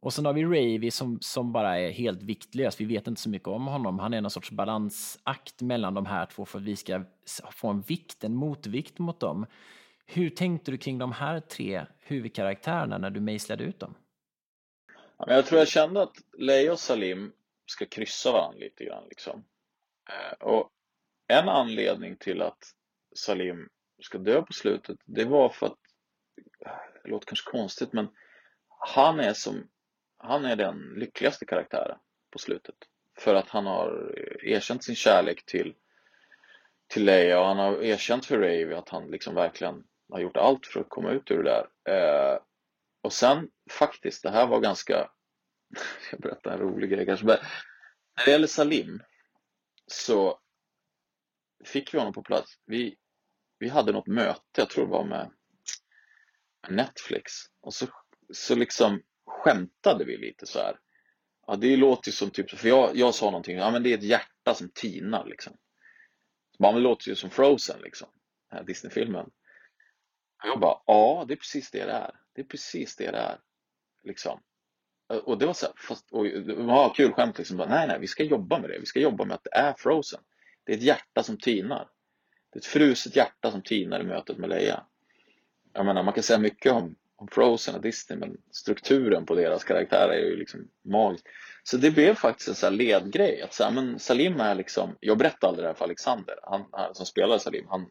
[0.05, 2.81] Och sen har vi Ravy som, som bara är helt viktlös.
[2.81, 3.99] Vi vet inte så mycket om honom.
[3.99, 7.03] Han är någon sorts balansakt mellan de här två för att vi ska
[7.51, 9.45] få en vikt, en motvikt mot dem.
[10.05, 13.95] Hur tänkte du kring de här tre huvudkaraktärerna när du mejslade ut dem?
[15.17, 17.31] jag tror jag kände att Leia och Salim
[17.65, 19.07] ska kryssa varandra lite grann.
[19.09, 19.45] Liksom.
[20.09, 20.69] Eh, och
[21.27, 22.59] en anledning till att
[23.15, 23.69] Salim
[24.01, 25.79] ska dö på slutet, det var för att,
[26.65, 26.71] eh,
[27.03, 28.07] det låter kanske konstigt, men
[28.93, 29.69] han är som
[30.25, 31.97] han är den lyckligaste karaktären
[32.31, 32.75] på slutet.
[33.17, 35.75] För att han har erkänt sin kärlek till,
[36.87, 40.67] till Leia och han har erkänt för Ravy att han liksom verkligen har gjort allt
[40.67, 41.49] för att komma ut ur det
[41.83, 41.93] där.
[41.93, 42.39] Eh,
[43.01, 45.09] och sen faktiskt, det här var ganska,
[46.11, 47.37] jag berättar en rolig grej kanske, men
[48.17, 49.01] när det gäller Salim
[49.87, 50.39] så
[51.65, 52.59] fick vi honom på plats.
[52.65, 52.97] Vi,
[53.59, 55.31] vi hade något möte, jag tror det var med
[56.69, 57.31] Netflix
[57.61, 57.87] och så,
[58.33, 59.01] så liksom
[59.45, 60.79] skämtade vi lite så här.
[61.47, 63.97] Ja, det låter ju som typ, för jag, jag sa någonting, ja men det är
[63.97, 65.53] ett hjärta som tinar liksom.
[66.51, 68.07] Så bara, men det låter ju som Frozen liksom,
[68.49, 69.25] den här Disney-filmen.
[69.25, 72.11] Och Jag bara, ja det är precis det det är.
[72.33, 73.39] Det är precis det det är.
[74.03, 74.39] Liksom.
[75.23, 78.07] och det var så här, fast, och, ja, kul skämt liksom, bara, nej nej, vi
[78.07, 80.21] ska jobba med det, vi ska jobba med att det är Frozen.
[80.63, 81.89] Det är ett hjärta som tinar.
[82.49, 84.85] Det är ett fruset hjärta som tinar i mötet med Leia.
[85.73, 86.95] Jag menar, man kan säga mycket om,
[87.25, 91.25] om Frozen och Disney, men strukturen på deras karaktärer är ju liksom magisk.
[91.63, 94.97] Så det blev faktiskt en sån här ledgrej, att så här, men Salim är liksom,
[94.99, 97.85] jag berättade aldrig det här för Alexander, han, han som spelade Salim, han,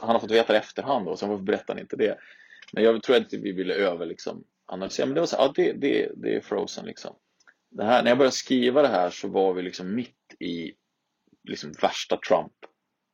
[0.00, 2.18] han har fått veta det efterhand och sen varför berättar han inte det?
[2.72, 5.52] Men jag tror att vi ville över liksom analysera, men det var så här, ja
[5.56, 7.16] det, det, det är Frozen liksom.
[7.70, 10.72] Det här, när jag började skriva det här så var vi liksom mitt i
[11.48, 12.16] liksom värsta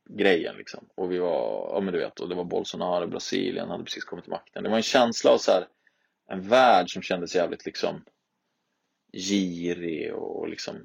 [0.08, 0.88] grejen liksom.
[0.94, 4.24] Och vi var, ja men du vet, och det var Bolsonaro, Brasilien hade precis kommit
[4.24, 4.62] till makten.
[4.62, 5.66] Det var en känsla av så här,
[6.28, 8.04] en värld som kändes jävligt liksom
[9.12, 10.76] girig och liksom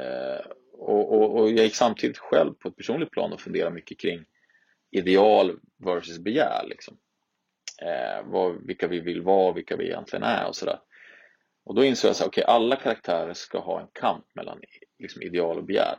[0.00, 3.98] eh, och, och, och, jag gick samtidigt själv på ett personligt plan och funderade mycket
[3.98, 4.24] kring
[4.90, 6.98] ideal versus begär liksom.
[7.82, 10.78] Eh, vad, vilka vi vill vara, vilka vi egentligen är och sådär.
[11.64, 14.60] Och då insåg jag att okay, alla karaktärer ska ha en kamp mellan
[14.98, 15.94] liksom, ideal och begär.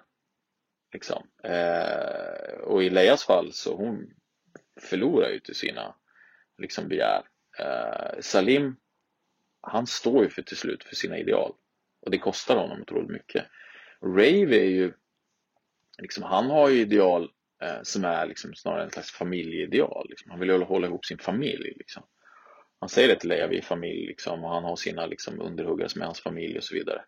[0.94, 1.28] Liksom.
[1.44, 4.14] Eh, och i Leias fall så hon
[4.82, 5.96] förlorar ju till sina
[6.58, 7.24] liksom, begär.
[7.60, 8.76] Eh, Salim,
[9.62, 11.54] han står ju för till slut för sina ideal.
[12.02, 13.46] Och det kostar honom otroligt mycket.
[14.02, 14.94] Rave är ju,
[15.98, 17.32] liksom, han har ju ideal
[17.64, 20.08] eh, som är liksom snarare en slags familjeideal.
[20.10, 20.32] Liksom.
[20.32, 21.74] Han vill ju hålla ihop sin familj.
[21.78, 22.04] Liksom.
[22.80, 25.90] Han säger det till Leia, vi är familj liksom, och han har sina liksom, underhuggare
[25.90, 27.02] som är hans familj och så vidare.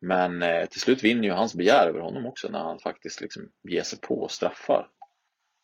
[0.00, 3.50] Men eh, till slut vinner ju hans begär över honom också när han faktiskt liksom
[3.68, 4.88] ger sig på och straffar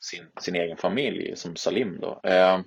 [0.00, 2.20] sin, sin egen familj som Salim då.
[2.24, 2.60] Eh,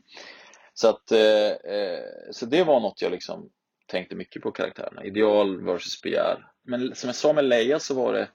[0.74, 3.50] så, att, eh, eh så det var något jag liksom
[3.88, 5.06] tänkte mycket på karaktärerna.
[5.06, 6.48] Ideal versus begär.
[6.64, 8.30] Men som jag sa med Leia så var det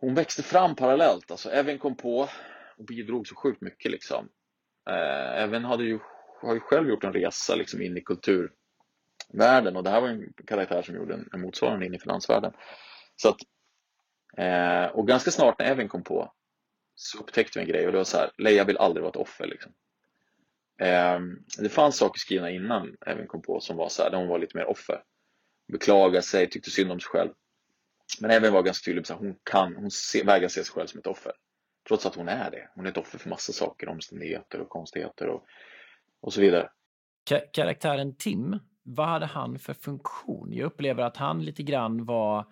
[0.00, 1.30] hon växte fram parallellt.
[1.30, 2.28] Alltså Evin kom på
[2.78, 4.28] och bidrog så sjukt mycket liksom.
[4.90, 5.98] Eh, hade ju,
[6.42, 8.52] har ju själv gjort en resa liksom in i kultur
[9.30, 12.52] finansvärlden och det här var en karaktär som gjorde en, motsvarande in i finansvärlden.
[13.16, 13.36] Så att,
[14.36, 16.32] eh, och ganska snart när Evin kom på
[16.94, 19.16] så upptäckte vi en grej och det var så här, Leia vill aldrig vara ett
[19.16, 19.72] offer liksom.
[20.80, 21.20] Eh,
[21.58, 24.38] det fanns saker skrivna innan Evin kom på som var så här, där hon var
[24.38, 25.02] lite mer offer.
[25.72, 27.30] Beklagade sig, tyckte synd om sig själv.
[28.20, 31.00] Men Evin var ganska tydlig, så hon, kan, hon se, vägrar se sig själv som
[31.00, 31.32] ett offer.
[31.88, 32.68] Trots att hon är det.
[32.74, 35.44] Hon är ett offer för massa saker, omständigheter och konstigheter och,
[36.20, 36.70] och så vidare.
[37.52, 38.58] Karaktären Tim,
[38.94, 40.52] vad hade han för funktion?
[40.52, 42.44] Jag upplever att han lite grann var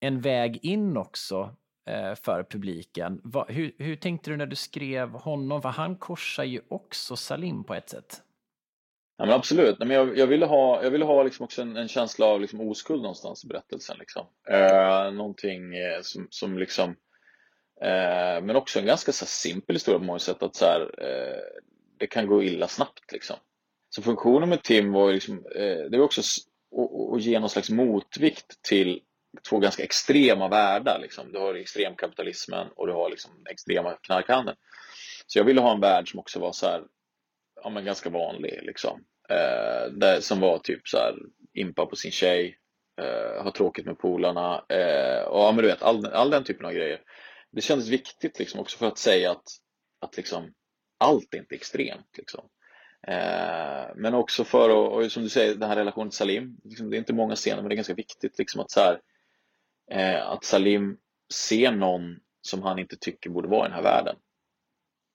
[0.00, 1.56] en väg in också
[1.86, 3.20] eh, för publiken.
[3.24, 5.62] Va, hur, hur tänkte du när du skrev honom?
[5.62, 8.22] För han korsar ju också Salim på ett sätt.
[9.18, 11.88] Ja, men absolut, men jag, jag ville ha, jag ville ha liksom också en, en
[11.88, 13.96] känsla av liksom oskuld någonstans i berättelsen.
[13.98, 14.26] Liksom.
[14.50, 16.90] Eh, någonting eh, som, som liksom,
[17.82, 20.42] eh, men också en ganska så simpel historia på många sätt.
[20.42, 21.60] Att så här, eh,
[21.98, 23.12] det kan gå illa snabbt.
[23.12, 23.36] Liksom.
[23.88, 26.20] Så funktionen med Tim var, liksom, eh, det var också
[27.14, 29.00] att ge någon slags motvikt till
[29.48, 30.98] två ganska extrema världar.
[30.98, 31.32] Liksom.
[31.32, 34.56] Du har extremkapitalismen och du har liksom extrema knarkhandeln.
[35.26, 36.82] Så jag ville ha en värld som också var så här,
[37.62, 38.60] ja, men ganska vanlig.
[38.62, 39.04] Liksom.
[39.28, 41.14] Eh, där, som var typ så här,
[41.54, 42.58] impa på sin tjej,
[43.00, 46.66] eh, ha tråkigt med polarna eh, och ja, men du vet, all, all den typen
[46.66, 47.00] av grejer.
[47.52, 49.48] Det kändes viktigt liksom också för att säga att,
[50.00, 50.54] att liksom,
[50.98, 52.18] allt är inte extremt.
[52.18, 52.48] Liksom.
[53.06, 56.56] Eh, men också för och som du säger, den här relationen till Salim.
[56.64, 59.00] Liksom, det är inte många scener men det är ganska viktigt liksom, att, så här,
[59.90, 60.98] eh, att Salim
[61.34, 64.16] ser någon som han inte tycker borde vara i den här världen.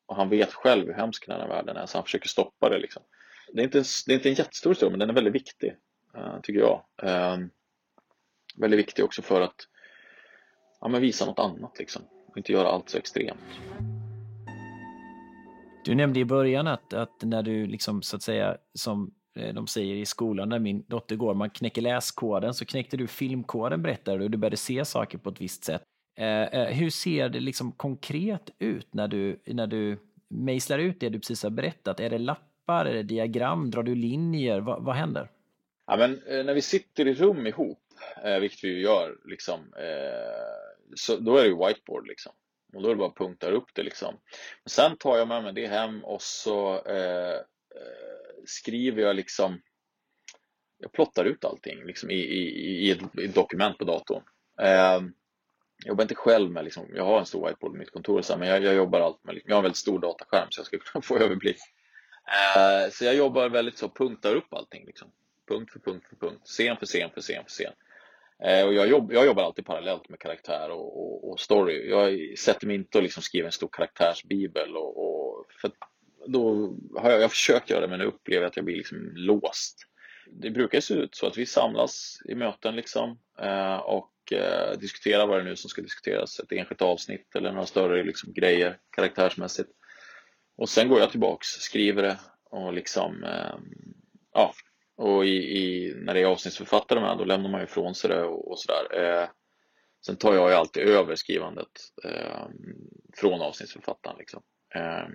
[0.06, 2.80] Och han vet själv hur hemsk den här världen är så han försöker stoppa det.
[2.80, 3.04] Liksom.
[3.54, 5.76] Det, är inte, det är inte en jättestor historia men den är väldigt viktig,
[6.16, 6.84] eh, tycker jag.
[7.04, 7.38] Eh,
[8.56, 9.68] väldigt viktig också för att
[10.82, 12.02] ja, men visa något annat liksom.
[12.28, 13.40] Och inte göra allt så extremt.
[15.84, 19.68] Du nämnde i början att, att när du liksom så att säga som eh, de
[19.68, 24.18] säger i skolan när min dotter går, man knäcker läskoden, så knäckte du filmkoden berättar
[24.18, 25.84] du, och du började se saker på ett visst sätt.
[26.18, 31.10] Eh, eh, hur ser det liksom konkret ut när du, när du mejslar ut det
[31.10, 32.00] du precis har berättat?
[32.00, 34.60] Är det lappar, är det diagram, drar du linjer?
[34.60, 35.30] Va, vad händer?
[35.88, 37.84] Ja, men, eh, när vi sitter i rum ihop,
[38.24, 42.08] eh, vilket vi gör, liksom, eh, så, då är det ju whiteboard.
[42.08, 42.32] Liksom.
[42.74, 43.84] Och då är det bara att punkta upp det.
[43.84, 44.20] Liksom.
[44.66, 49.62] sen tar jag med mig det hem och så eh, eh, skriver jag liksom
[50.82, 54.24] jag plottar ut allting liksom, i, i, i, ett, i ett dokument på datorn.
[54.60, 55.02] Eh,
[55.84, 58.34] jag jobbar inte själv med, liksom, jag har en stor whiteboard på mitt kontor, så
[58.34, 60.60] här, men jag, jag, jobbar allt med, liksom, jag har en väldigt stor dataskärm så
[60.60, 61.58] jag ska kunna få överblick.
[62.56, 64.86] Eh, så jag jobbar väldigt så, punktar upp allting.
[64.86, 65.12] Liksom.
[65.48, 67.74] Punkt för punkt för punkt, scen för scen för scen för scen.
[68.46, 71.90] Eh, och jag, jobb, jag jobbar alltid parallellt med karaktär och, och, och story.
[71.90, 74.76] Jag sätter mig inte och liksom skriver en stor karaktärsbibel.
[74.76, 75.72] Och, och, för
[76.28, 79.12] då har jag, jag försökt göra det men nu upplever jag att jag blir liksom
[79.16, 79.78] låst.
[80.32, 85.28] det brukar se ut så att vi samlas i möten liksom eh, och eh, diskuterar
[85.28, 89.70] vad det nu som ska diskuteras, ett enskilt avsnitt eller några större liksom, grejer karaktärsmässigt.
[90.58, 93.26] Och sen går jag tillbaks, skriver det och liksom,
[94.34, 94.54] ja,
[95.02, 98.52] och i, i, när det är avsnittsförfattare med då lämnar man ifrån sig det och,
[98.52, 99.04] och sådär.
[99.04, 99.30] Eh,
[100.06, 101.72] sen tar jag ju alltid över skrivandet
[102.04, 102.46] eh,
[103.18, 104.42] från avsnittsförfattaren liksom.
[104.76, 105.08] Eh,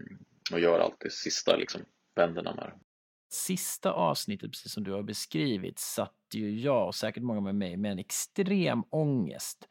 [0.53, 1.81] och gör alltid sista liksom,
[2.15, 2.73] vändorna med det
[3.37, 7.77] sista avsnittet, precis som du har beskrivit, satt ju jag och säkert många med mig
[7.77, 9.69] med en extrem ångest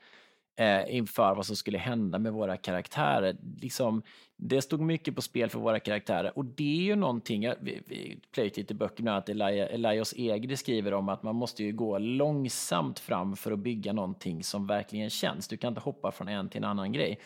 [0.56, 3.38] eh, inför vad som skulle hända med våra karaktärer.
[3.62, 4.04] Liksom,
[4.38, 7.82] det stod mycket på spel för våra karaktärer och det är ju någonting, jag, vi,
[7.86, 9.30] vi plöjt lite böcker, bland annat
[9.70, 14.44] Elias Egre skriver om att man måste ju gå långsamt fram för att bygga någonting
[14.44, 15.48] som verkligen känns.
[15.48, 17.20] Du kan inte hoppa från en till en annan grej.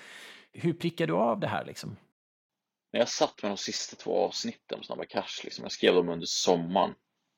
[0.52, 1.96] Hur prickar du av det här liksom?
[2.92, 6.10] när jag satt med de sista två avsnitten om Snabba Cash, liksom, jag skrev dem
[6.10, 6.96] under sommaren,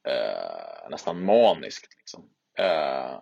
[0.07, 3.21] eh, nästan maniskt, liksom, eh,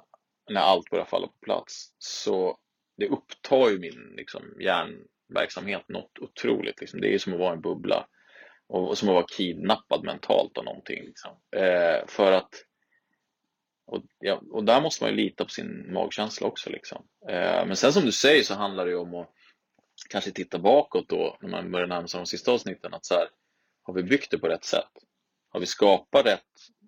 [0.49, 1.93] när allt börjar falla på plats.
[1.97, 2.57] Så
[2.97, 6.81] det upptar ju min liksom, hjärnverksamhet något otroligt.
[6.81, 7.01] Liksom.
[7.01, 8.07] Det är som att vara en bubbla
[8.67, 11.03] och, och som att vara kidnappad mentalt av någonting.
[11.03, 11.31] Liksom.
[11.55, 12.65] Eh, för att
[13.91, 16.69] och, ja, och där måste man ju lita på sin magkänsla också.
[16.69, 17.05] Liksom.
[17.29, 19.29] Eh, men sen som du säger så handlar det ju om att
[20.09, 23.27] kanske titta bakåt då när man börjar närma sig de sista avsnitten att så här,
[23.81, 24.91] har vi byggt det på rätt sätt?
[25.49, 26.41] Har vi skapat rätt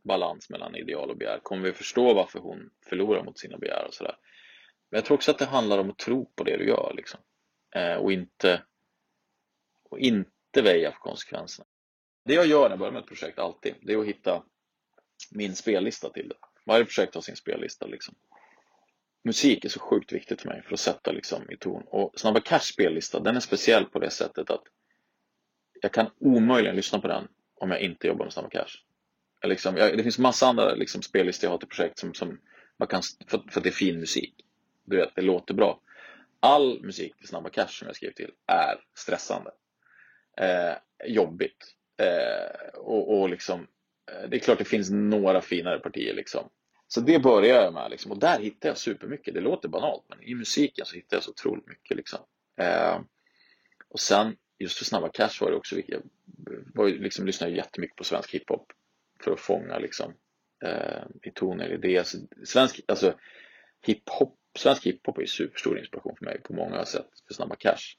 [0.03, 1.39] balans mellan ideal och begär?
[1.43, 4.15] Kommer vi förstå varför hon förlorar mot sina begär och sådär?
[4.89, 7.19] Men jag tror också att det handlar om att tro på det du gör liksom.
[7.75, 8.63] Eh, och inte
[9.89, 11.65] och inte väja för konsekvenserna.
[12.25, 14.43] Det jag gör när jag börjar med ett projekt alltid, det är att hitta
[15.31, 16.35] min spellista till det.
[16.65, 18.15] Varje projekt har sin spellista liksom
[19.23, 21.83] musik är så sjukt viktigt för mig för att sätta liksom i ton.
[21.87, 24.63] Och Snabba Cash spellista, den är speciell på det sättet att
[25.81, 28.71] jag kan omöjligen lyssna på den om jag inte jobbar med Snabba Cash.
[29.43, 32.39] Liksom, jag, det finns massa andra liksom, spellistor jag har till projekt som, som
[32.77, 34.35] man kan, för, för att det är fin musik.
[34.85, 35.81] Du vet, det låter bra.
[36.39, 39.51] All musik till Snabba Cash som jag skriver till är stressande.
[40.37, 40.73] Eh,
[41.05, 41.75] jobbigt.
[41.97, 43.67] Eh, och, och liksom,
[44.11, 46.49] eh, det är klart det finns några finare partier liksom.
[46.87, 48.11] Så det börjar jag med liksom.
[48.11, 49.33] och där hittar jag supermycket.
[49.33, 51.97] Det låter banalt men i musiken så alltså, hittar jag så otroligt mycket.
[51.97, 52.19] Liksom.
[52.61, 52.99] Eh,
[53.89, 55.95] och sen just för Snabba Cash var det också viktigt.
[55.95, 56.03] Jag
[56.73, 58.71] var, liksom, lyssnade jättemycket på svensk hiphop
[59.23, 60.13] för att fånga liksom,
[60.63, 61.99] eh, i toner, idéer.
[61.99, 63.13] Alltså, svensk, alltså,
[63.85, 67.97] hiphop, svensk hiphop är superstor inspiration för mig på många sätt för Snabba Cash.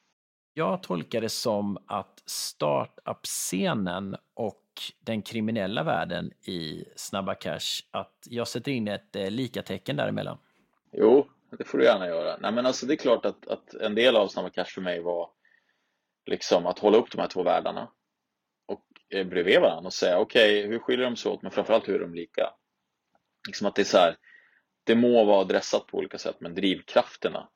[0.54, 4.62] Jag tolkar det som att startup-scenen och
[5.00, 10.38] den kriminella världen i Snabba Cash, att jag sätter in ett eh, likatecken däremellan?
[10.92, 12.36] Jo, det får du gärna göra.
[12.40, 15.00] Nej, men alltså det är klart att, att en del av Snabba Cash för mig
[15.00, 15.30] var
[16.26, 17.88] liksom att hålla upp de här två världarna
[19.12, 21.94] Eh, bredvid varandra och säga okej, okay, hur skiljer de sig åt, men framförallt hur
[21.94, 22.50] är de lika?
[23.46, 24.16] Liksom att det är så här,
[24.84, 27.48] det må vara adressat på olika sätt, men drivkrafterna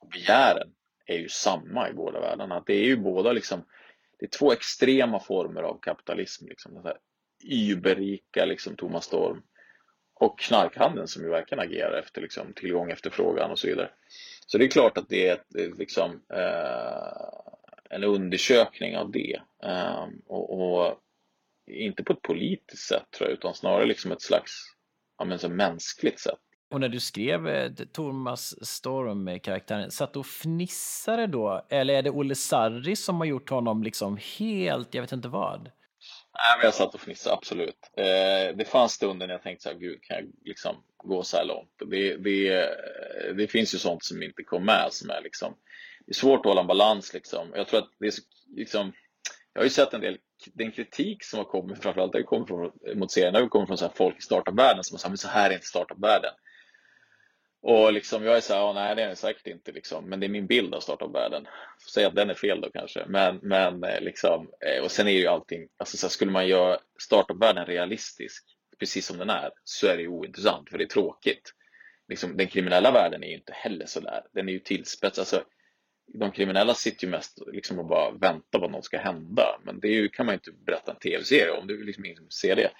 [0.00, 0.68] och begären
[1.06, 2.62] är ju samma i båda världarna.
[2.66, 3.64] Det är ju båda liksom
[4.18, 6.46] det är två extrema former av kapitalism.
[6.46, 6.74] Liksom.
[6.74, 6.98] Den här
[7.44, 9.42] überrika liksom, Thomas Storm
[10.14, 13.90] och knarkhandeln som ju verkligen agerar efter liksom, tillgång, efterfrågan och så vidare.
[14.46, 17.56] Så det är klart att det är ett, liksom, eh,
[17.90, 19.40] en undersökning av det.
[19.62, 20.98] Eh, och, och,
[21.70, 24.52] inte på ett politiskt sätt tror jag, utan snarare liksom ett slags
[25.18, 26.38] ja, men så mänskligt sätt.
[26.70, 31.66] Och när du skrev eh, Thomas Storm-karaktären, satt du och fnissade då?
[31.68, 35.62] Eller är det Olle Sarri som har gjort honom liksom helt, jag vet inte vad?
[35.62, 37.90] Nej, men jag satt och fnissade, absolut.
[37.96, 40.76] Eh, det fanns stunder när jag tänkte så här, gud, kan jag liksom
[41.06, 41.70] gå så här långt?
[41.90, 42.68] Det, det,
[43.36, 45.56] det finns ju sånt som inte kom med som är liksom,
[46.06, 47.52] det är svårt att hålla en balans liksom.
[47.54, 48.22] Jag tror att det är så,
[48.56, 48.92] liksom,
[49.52, 50.18] jag har ju sett en del,
[50.52, 53.78] den kritik som har kommit, framförallt det kommer från, mot serien, det har kommit från
[53.78, 56.32] så här folk i startup-världen som har sagt, men så här är inte startup-världen.
[57.62, 60.20] Och liksom, jag är så här, ja, nej det är det säkert inte liksom, men
[60.20, 61.46] det är min bild av startup-världen.
[61.94, 65.12] Säg att den är fel då kanske, men, men eh, liksom, eh, och sen är
[65.12, 68.44] ju allting, alltså så här, skulle man göra startup-världen realistisk,
[68.78, 71.52] precis som den är, så är det ointressant, för det är tråkigt.
[72.08, 75.22] Liksom, den kriminella världen är ju inte heller så där, den är ju tillspetsad.
[75.22, 75.42] Alltså,
[76.18, 79.80] de kriminella sitter ju mest liksom och bara väntar på att något ska hända, men
[79.80, 82.30] det ju, kan man ju inte berätta en tv-serie om, det är liksom ingen som
[82.30, 82.70] ser det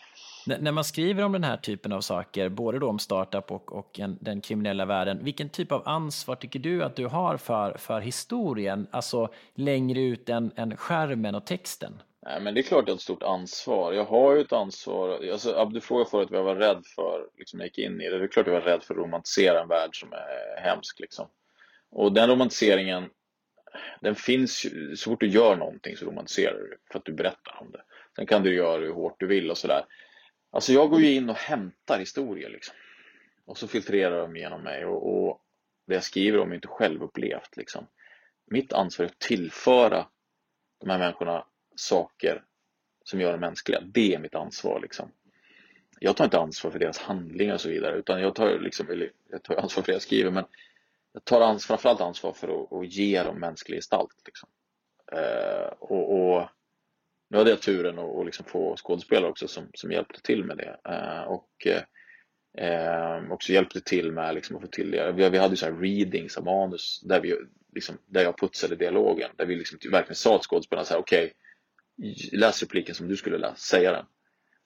[0.46, 4.00] när man skriver om den här typen av saker, både då om startup och, och
[4.00, 8.00] en, den kriminella världen, vilken typ av ansvar tycker du att du har för, för
[8.00, 12.02] historien, alltså längre ut än, än skärmen och texten?
[12.26, 13.92] Nej, men det är klart jag har ett stort ansvar.
[13.92, 15.28] Jag har ju ett ansvar.
[15.32, 18.10] Alltså, du frågade förut vad jag var rädd för liksom, när jag gick in i
[18.10, 18.18] det.
[18.18, 21.00] Det är klart jag var rädd för att romantisera en värld som är hemsk.
[21.00, 21.28] Liksom.
[21.90, 23.10] Och den romantiseringen,
[24.00, 27.58] den finns ju, så fort du gör någonting så romantiserar du för att du berättar
[27.60, 27.82] om det.
[28.16, 29.84] Sen kan du göra hur hårt du vill och sådär
[30.50, 32.74] Alltså jag går ju in och hämtar historier liksom.
[33.44, 35.40] Och så filtrerar de genom mig och, och
[35.86, 37.56] det jag skriver om är inte självupplevt.
[37.56, 37.86] liksom.
[38.46, 40.06] Mitt ansvar är att tillföra
[40.80, 41.44] de här människorna
[41.76, 42.42] saker
[43.04, 43.80] som gör dem mänskliga.
[43.80, 45.10] Det är mitt ansvar liksom.
[46.00, 49.10] Jag tar inte ansvar för deras handlingar och så vidare utan jag tar, liksom, eller,
[49.30, 50.44] jag tar ansvar för det jag skriver men
[51.12, 54.22] jag tar ans framförallt ansvar för att, att ge dem mänsklig gestalt.
[54.26, 54.48] Liksom.
[55.12, 56.48] Eh, och, och,
[57.28, 60.56] nu hade jag turen att, och liksom få skådespelare också som, som hjälpte till med
[60.56, 60.76] det.
[60.84, 65.12] Eh, och eh, också hjälpte till med liksom, att få till det.
[65.12, 67.36] Vi, vi hade ju så här readings av manus där, vi,
[67.74, 69.30] liksom, där jag putsade dialogen.
[69.36, 71.34] Där vi liksom verkligen sa till skådespelarna så här, okej, okay,
[72.32, 74.06] läs repliken som du skulle läsa, säga den.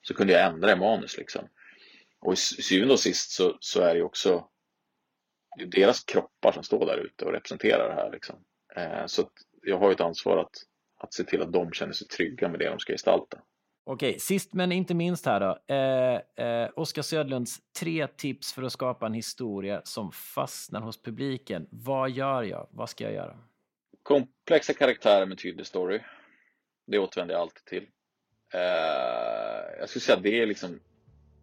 [0.01, 1.47] Så kunde jag ändra i manus liksom.
[2.19, 4.47] Och i syvende och sist så, så är det också
[5.57, 8.11] det är deras kroppar som står där ute och representerar det här.
[8.11, 8.35] Liksom.
[8.75, 9.29] Eh, så
[9.61, 10.55] jag har ett ansvar att,
[10.97, 13.37] att se till att de känner sig trygga med det de ska gestalta.
[13.83, 15.75] Okej, sist men inte minst här då.
[15.75, 21.67] Eh, eh, Oskar Södlunds tre tips för att skapa en historia som fastnar hos publiken.
[21.71, 22.67] Vad gör jag?
[22.71, 23.37] Vad ska jag göra?
[24.03, 25.99] Komplexa karaktärer med tydlig story.
[26.85, 27.87] Det återvänder jag alltid till.
[28.53, 30.79] Eh, jag skulle säga att det är liksom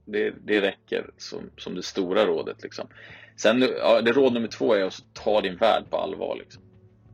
[0.04, 2.62] det, det räcker som, som det stora rådet.
[2.62, 2.88] Liksom.
[3.36, 6.36] Sen, ja, det råd nummer två är att ta din värld på allvar.
[6.38, 6.62] Liksom.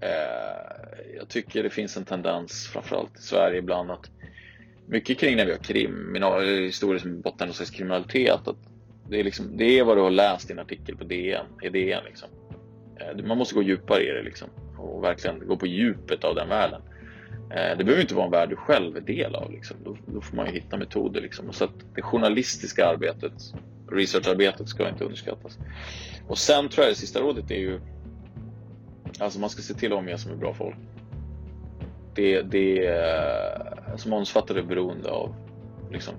[0.01, 4.11] Eh, jag tycker det finns en tendens, framförallt i Sverige ibland, att
[4.87, 8.57] mycket kring när vi har kriminal, historier som bottnar någon slags kriminalitet, att
[9.09, 11.69] det är, liksom, det är vad du har läst i en artikel på DN, i
[11.69, 12.29] DN liksom.
[13.01, 14.49] eh, man måste gå djupare i det liksom,
[14.79, 16.83] och verkligen gå på djupet av den världen.
[17.51, 19.53] Eh, det behöver inte vara en värld du själv är del av.
[19.53, 19.77] Liksom.
[19.85, 21.21] Då, då, får man ju hitta metoder.
[21.21, 21.53] Liksom.
[21.53, 23.33] så att det journalistiska arbetet,
[23.91, 25.59] researcharbetet ska inte underskattas.
[26.29, 27.81] Och sen tror jag det sista rådet är ju
[29.19, 30.77] Alltså man ska se till att omge sig med bra folk.
[32.15, 35.35] Det, det eh, som omfattar det beroende av
[35.91, 36.15] liksom,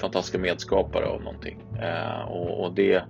[0.00, 1.60] fantastiska medskapare av någonting.
[1.80, 3.04] Eh, och, och, det,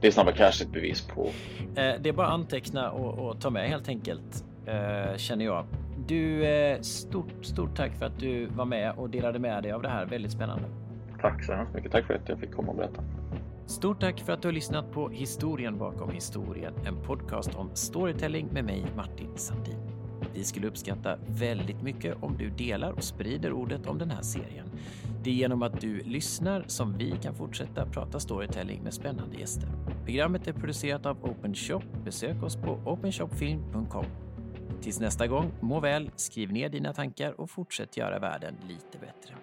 [0.00, 1.30] det är Snabba Cash ett bevis på.
[1.76, 5.64] Eh, det är bara att anteckna och, och ta med helt enkelt, eh, känner jag.
[6.06, 9.82] Du, eh, stort, stort tack för att du var med och delade med dig av
[9.82, 10.06] det här.
[10.06, 10.64] Väldigt spännande.
[11.20, 11.92] Tack så hemskt mycket.
[11.92, 13.02] Tack för att jag fick komma och berätta.
[13.66, 18.48] Stort tack för att du har lyssnat på Historien bakom historien, en podcast om storytelling
[18.52, 19.78] med mig, Martin Sandin.
[20.34, 24.66] Vi skulle uppskatta väldigt mycket om du delar och sprider ordet om den här serien.
[25.22, 29.68] Det är genom att du lyssnar som vi kan fortsätta prata storytelling med spännande gäster.
[30.04, 31.82] Programmet är producerat av Open Shop.
[32.04, 34.04] Besök oss på openshopfilm.com.
[34.80, 39.34] Tills nästa gång, må väl, skriv ner dina tankar och fortsätt göra världen lite bättre.